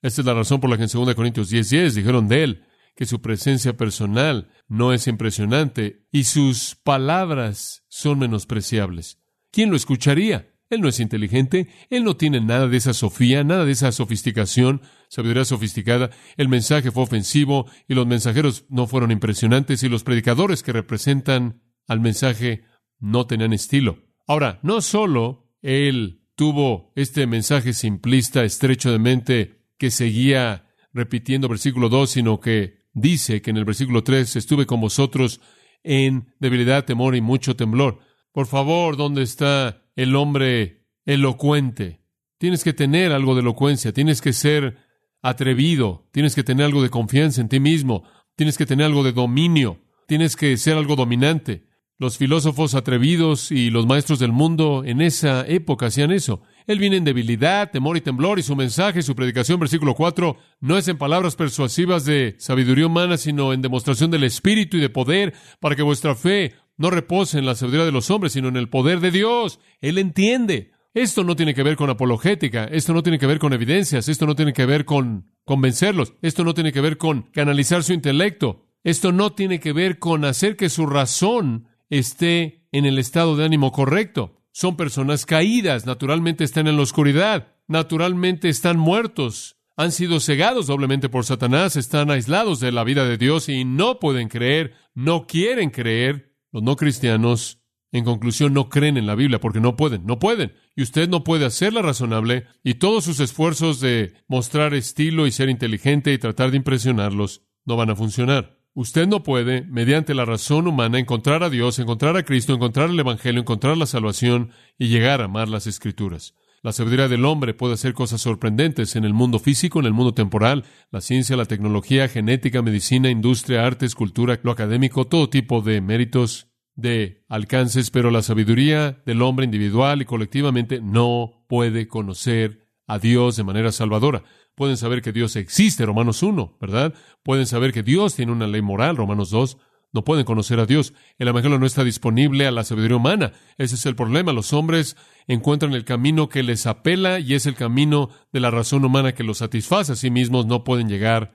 Esta 0.00 0.20
es 0.20 0.26
la 0.28 0.32
razón 0.32 0.60
por 0.60 0.70
la 0.70 0.76
que 0.76 0.84
en 0.84 0.88
2 0.88 1.12
Corintios 1.16 1.48
10, 1.48 1.70
10 1.70 1.94
dijeron 1.96 2.28
de 2.28 2.44
él 2.44 2.64
que 2.94 3.04
su 3.04 3.20
presencia 3.20 3.76
personal 3.76 4.52
no 4.68 4.92
es 4.92 5.08
impresionante 5.08 6.06
y 6.12 6.22
sus 6.22 6.76
palabras 6.76 7.84
son 7.88 8.20
menospreciables. 8.20 9.18
¿quién 9.50 9.70
lo 9.70 9.76
escucharía? 9.76 10.54
Él 10.70 10.82
no 10.82 10.88
es 10.88 11.00
inteligente, 11.00 11.66
él 11.90 12.04
no 12.04 12.16
tiene 12.16 12.40
nada 12.40 12.68
de 12.68 12.76
esa 12.76 12.94
sofía, 12.94 13.42
nada 13.42 13.64
de 13.64 13.72
esa 13.72 13.90
sofisticación, 13.90 14.80
sabiduría 15.08 15.44
sofisticada. 15.44 16.10
El 16.36 16.48
mensaje 16.48 16.92
fue 16.92 17.02
ofensivo 17.02 17.68
y 17.88 17.94
los 17.94 18.06
mensajeros 18.06 18.66
no 18.68 18.86
fueron 18.86 19.10
impresionantes 19.10 19.82
y 19.82 19.88
los 19.88 20.04
predicadores 20.04 20.62
que 20.62 20.72
representan 20.72 21.60
al 21.88 21.98
mensaje 21.98 22.62
no 23.00 23.26
tenían 23.26 23.52
estilo. 23.52 23.98
Ahora, 24.28 24.60
no 24.62 24.80
solo 24.80 25.50
él 25.60 26.21
tuvo 26.34 26.92
este 26.96 27.26
mensaje 27.26 27.72
simplista, 27.72 28.44
estrecho 28.44 28.90
de 28.90 28.98
mente, 28.98 29.66
que 29.78 29.90
seguía 29.90 30.66
repitiendo 30.92 31.48
versículo 31.48 31.88
2, 31.88 32.10
sino 32.10 32.40
que 32.40 32.78
dice 32.92 33.42
que 33.42 33.50
en 33.50 33.56
el 33.56 33.64
versículo 33.64 34.02
3 34.02 34.36
estuve 34.36 34.66
con 34.66 34.80
vosotros 34.80 35.40
en 35.82 36.34
debilidad, 36.38 36.84
temor 36.84 37.16
y 37.16 37.20
mucho 37.20 37.56
temblor. 37.56 38.00
Por 38.32 38.46
favor, 38.46 38.96
¿dónde 38.96 39.22
está 39.22 39.82
el 39.96 40.14
hombre 40.16 40.86
elocuente? 41.04 42.00
Tienes 42.38 42.64
que 42.64 42.72
tener 42.72 43.12
algo 43.12 43.34
de 43.34 43.40
elocuencia, 43.40 43.92
tienes 43.92 44.20
que 44.20 44.32
ser 44.32 44.78
atrevido, 45.22 46.08
tienes 46.12 46.34
que 46.34 46.42
tener 46.42 46.66
algo 46.66 46.82
de 46.82 46.90
confianza 46.90 47.40
en 47.40 47.48
ti 47.48 47.60
mismo, 47.60 48.04
Tienes 48.36 48.56
que 48.56 48.66
tener 48.66 48.86
algo 48.86 49.02
de 49.02 49.12
dominio. 49.12 49.80
Tienes 50.06 50.36
que 50.36 50.56
ser 50.56 50.76
algo 50.76 50.96
dominante. 50.96 51.68
Los 51.98 52.18
filósofos 52.18 52.74
atrevidos 52.74 53.52
y 53.52 53.70
los 53.70 53.86
maestros 53.86 54.18
del 54.18 54.32
mundo 54.32 54.82
en 54.84 55.00
esa 55.00 55.46
época 55.46 55.86
hacían 55.86 56.10
eso. 56.10 56.42
Él 56.66 56.78
viene 56.78 56.96
en 56.96 57.04
debilidad, 57.04 57.70
temor 57.70 57.96
y 57.96 58.00
temblor, 58.00 58.38
y 58.38 58.42
su 58.42 58.56
mensaje, 58.56 59.02
su 59.02 59.14
predicación, 59.14 59.60
versículo 59.60 59.94
4, 59.94 60.36
no 60.60 60.78
es 60.78 60.88
en 60.88 60.98
palabras 60.98 61.36
persuasivas 61.36 62.04
de 62.04 62.34
sabiduría 62.38 62.86
humana, 62.86 63.16
sino 63.18 63.52
en 63.52 63.62
demostración 63.62 64.10
del 64.10 64.24
Espíritu 64.24 64.78
y 64.78 64.80
de 64.80 64.88
poder, 64.88 65.34
para 65.60 65.76
que 65.76 65.82
vuestra 65.82 66.14
fe 66.14 66.54
no 66.76 66.90
repose 66.90 67.38
en 67.38 67.46
la 67.46 67.54
sabiduría 67.54 67.86
de 67.86 67.92
los 67.92 68.10
hombres, 68.10 68.32
sino 68.32 68.48
en 68.48 68.56
el 68.56 68.68
poder 68.68 69.00
de 69.00 69.10
Dios. 69.10 69.60
Él 69.80 69.98
entiende. 69.98 70.72
Esto 70.94 71.24
no 71.24 71.36
tiene 71.36 71.54
que 71.54 71.62
ver 71.62 71.76
con 71.76 71.88
apologética, 71.88 72.64
esto 72.64 72.92
no 72.92 73.02
tiene 73.02 73.18
que 73.18 73.26
ver 73.26 73.38
con 73.38 73.54
evidencias, 73.54 74.08
esto 74.08 74.26
no 74.26 74.34
tiene 74.36 74.52
que 74.52 74.66
ver 74.66 74.84
con 74.84 75.30
convencerlos, 75.44 76.14
esto 76.20 76.44
no 76.44 76.52
tiene 76.52 76.70
que 76.70 76.82
ver 76.82 76.98
con 76.98 77.22
canalizar 77.32 77.82
su 77.82 77.94
intelecto, 77.94 78.66
esto 78.84 79.10
no 79.10 79.32
tiene 79.32 79.58
que 79.58 79.72
ver 79.72 79.98
con 79.98 80.26
hacer 80.26 80.54
que 80.54 80.68
su 80.68 80.84
razón 80.84 81.68
esté 81.98 82.66
en 82.72 82.86
el 82.86 82.98
estado 82.98 83.36
de 83.36 83.44
ánimo 83.44 83.70
correcto. 83.70 84.40
Son 84.50 84.76
personas 84.76 85.26
caídas, 85.26 85.84
naturalmente 85.84 86.42
están 86.42 86.66
en 86.66 86.76
la 86.76 86.82
oscuridad, 86.82 87.54
naturalmente 87.68 88.48
están 88.48 88.78
muertos, 88.78 89.56
han 89.76 89.92
sido 89.92 90.18
cegados 90.20 90.66
doblemente 90.66 91.10
por 91.10 91.24
Satanás, 91.24 91.76
están 91.76 92.10
aislados 92.10 92.60
de 92.60 92.72
la 92.72 92.84
vida 92.84 93.04
de 93.04 93.18
Dios 93.18 93.48
y 93.48 93.64
no 93.64 93.98
pueden 93.98 94.28
creer, 94.28 94.72
no 94.94 95.26
quieren 95.26 95.70
creer. 95.70 96.32
Los 96.50 96.62
no 96.62 96.76
cristianos, 96.76 97.60
en 97.92 98.04
conclusión, 98.04 98.54
no 98.54 98.68
creen 98.68 98.96
en 98.96 99.06
la 99.06 99.14
Biblia 99.14 99.40
porque 99.40 99.60
no 99.60 99.76
pueden, 99.76 100.06
no 100.06 100.18
pueden. 100.18 100.54
Y 100.74 100.82
usted 100.82 101.08
no 101.08 101.24
puede 101.24 101.44
hacerla 101.44 101.82
razonable 101.82 102.46
y 102.62 102.74
todos 102.74 103.04
sus 103.04 103.20
esfuerzos 103.20 103.80
de 103.80 104.14
mostrar 104.28 104.72
estilo 104.72 105.26
y 105.26 105.32
ser 105.32 105.50
inteligente 105.50 106.12
y 106.12 106.18
tratar 106.18 106.50
de 106.50 106.58
impresionarlos 106.58 107.42
no 107.64 107.76
van 107.76 107.90
a 107.90 107.96
funcionar. 107.96 108.61
Usted 108.74 109.06
no 109.06 109.22
puede, 109.22 109.62
mediante 109.64 110.14
la 110.14 110.24
razón 110.24 110.66
humana, 110.66 110.98
encontrar 110.98 111.42
a 111.42 111.50
Dios, 111.50 111.78
encontrar 111.78 112.16
a 112.16 112.22
Cristo, 112.22 112.54
encontrar 112.54 112.88
el 112.88 112.98
Evangelio, 112.98 113.42
encontrar 113.42 113.76
la 113.76 113.84
salvación 113.84 114.50
y 114.78 114.88
llegar 114.88 115.20
a 115.20 115.26
amar 115.26 115.50
las 115.50 115.66
Escrituras. 115.66 116.34
La 116.62 116.72
sabiduría 116.72 117.08
del 117.08 117.26
hombre 117.26 117.52
puede 117.52 117.74
hacer 117.74 117.92
cosas 117.92 118.22
sorprendentes 118.22 118.96
en 118.96 119.04
el 119.04 119.12
mundo 119.12 119.38
físico, 119.38 119.80
en 119.80 119.86
el 119.86 119.92
mundo 119.92 120.14
temporal, 120.14 120.64
la 120.90 121.02
ciencia, 121.02 121.36
la 121.36 121.44
tecnología, 121.44 122.08
genética, 122.08 122.62
medicina, 122.62 123.10
industria, 123.10 123.66
artes, 123.66 123.94
cultura, 123.94 124.40
lo 124.42 124.52
académico, 124.52 125.06
todo 125.06 125.28
tipo 125.28 125.60
de 125.60 125.82
méritos, 125.82 126.48
de 126.74 127.24
alcances, 127.28 127.90
pero 127.90 128.10
la 128.10 128.22
sabiduría 128.22 129.02
del 129.04 129.20
hombre 129.20 129.44
individual 129.44 130.00
y 130.00 130.06
colectivamente 130.06 130.80
no 130.80 131.44
puede 131.46 131.88
conocer 131.88 132.68
a 132.86 132.98
Dios 132.98 133.36
de 133.36 133.44
manera 133.44 133.72
salvadora. 133.72 134.22
Pueden 134.54 134.76
saber 134.76 135.02
que 135.02 135.12
Dios 135.12 135.36
existe, 135.36 135.86
Romanos 135.86 136.22
1, 136.22 136.58
¿verdad? 136.60 136.94
Pueden 137.22 137.46
saber 137.46 137.72
que 137.72 137.82
Dios 137.82 138.14
tiene 138.14 138.32
una 138.32 138.46
ley 138.46 138.62
moral, 138.62 138.96
Romanos 138.96 139.30
2. 139.30 139.56
No 139.94 140.04
pueden 140.04 140.24
conocer 140.24 140.58
a 140.58 140.66
Dios. 140.66 140.94
El 141.18 141.28
Evangelio 141.28 141.58
no 141.58 141.66
está 141.66 141.84
disponible 141.84 142.46
a 142.46 142.50
la 142.50 142.64
sabiduría 142.64 142.96
humana. 142.96 143.32
Ese 143.58 143.74
es 143.74 143.84
el 143.84 143.94
problema. 143.94 144.32
Los 144.32 144.52
hombres 144.54 144.96
encuentran 145.26 145.74
el 145.74 145.84
camino 145.84 146.30
que 146.30 146.42
les 146.42 146.66
apela 146.66 147.18
y 147.18 147.34
es 147.34 147.44
el 147.44 147.54
camino 147.54 148.08
de 148.32 148.40
la 148.40 148.50
razón 148.50 148.84
humana 148.84 149.12
que 149.12 149.22
los 149.22 149.38
satisface. 149.38 149.92
A 149.92 149.96
sí 149.96 150.10
mismos 150.10 150.46
no 150.46 150.64
pueden 150.64 150.88
llegar 150.88 151.34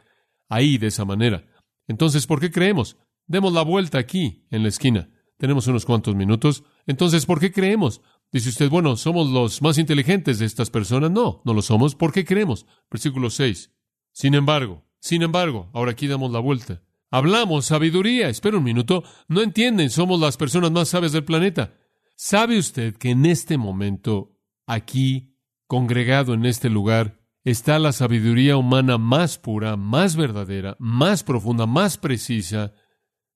ahí 0.50 0.80
de 0.80 0.88
esa 0.88 1.06
manera. 1.06 1.46
Entonces, 1.88 2.26
¿por 2.26 2.40
qué 2.40 2.52
creemos? 2.52 2.98
Demos 3.28 3.54
la 3.54 3.62
vuelta 3.62 4.00
aquí, 4.00 4.48
en 4.50 4.64
la 4.64 4.70
esquina. 4.70 5.10
Tenemos 5.38 5.68
unos 5.68 5.86
cuantos 5.86 6.16
minutos. 6.16 6.64
Entonces, 6.88 7.26
¿por 7.28 7.40
qué 7.40 7.52
creemos? 7.52 8.02
Dice 8.32 8.50
usted, 8.50 8.70
bueno, 8.70 8.98
somos 8.98 9.30
los 9.30 9.62
más 9.62 9.78
inteligentes 9.78 10.40
de 10.40 10.46
estas 10.46 10.70
personas. 10.70 11.12
No, 11.12 11.42
no 11.46 11.54
lo 11.54 11.62
somos. 11.62 11.96
¿Por 11.96 12.12
qué 12.12 12.26
creemos? 12.26 12.66
Versículo 12.92 13.30
6. 13.30 13.72
Sin 14.12 14.34
embargo, 14.34 14.86
sin 15.00 15.22
embargo, 15.22 15.70
ahora 15.74 15.92
aquí 15.92 16.08
damos 16.08 16.32
la 16.32 16.40
vuelta. 16.40 16.82
Hablamos 17.10 17.66
sabiduría. 17.66 18.30
Espera 18.30 18.58
un 18.58 18.64
minuto. 18.64 19.04
No 19.28 19.42
entienden, 19.42 19.90
somos 19.90 20.20
las 20.20 20.36
personas 20.36 20.72
más 20.72 20.90
sabias 20.90 21.14
del 21.14 21.24
planeta. 21.24 21.74
¿Sabe 22.16 22.58
usted 22.58 22.98
que 22.98 23.12
en 23.12 23.26
este 23.26 23.58
momento, 23.58 24.36
aquí, 24.66 25.36
congregado 25.68 26.34
en 26.34 26.46
este 26.46 26.70
lugar, 26.70 27.22
está 27.44 27.80
la 27.80 27.94
sabiduría 27.94 28.58
humana 28.58 28.98
más 28.98 29.38
pura, 29.38 29.78
más 29.78 30.16
verdadera, 30.18 30.76
más 30.80 31.24
profunda, 31.24 31.66
más 31.66 31.98
precisa, 31.98 32.74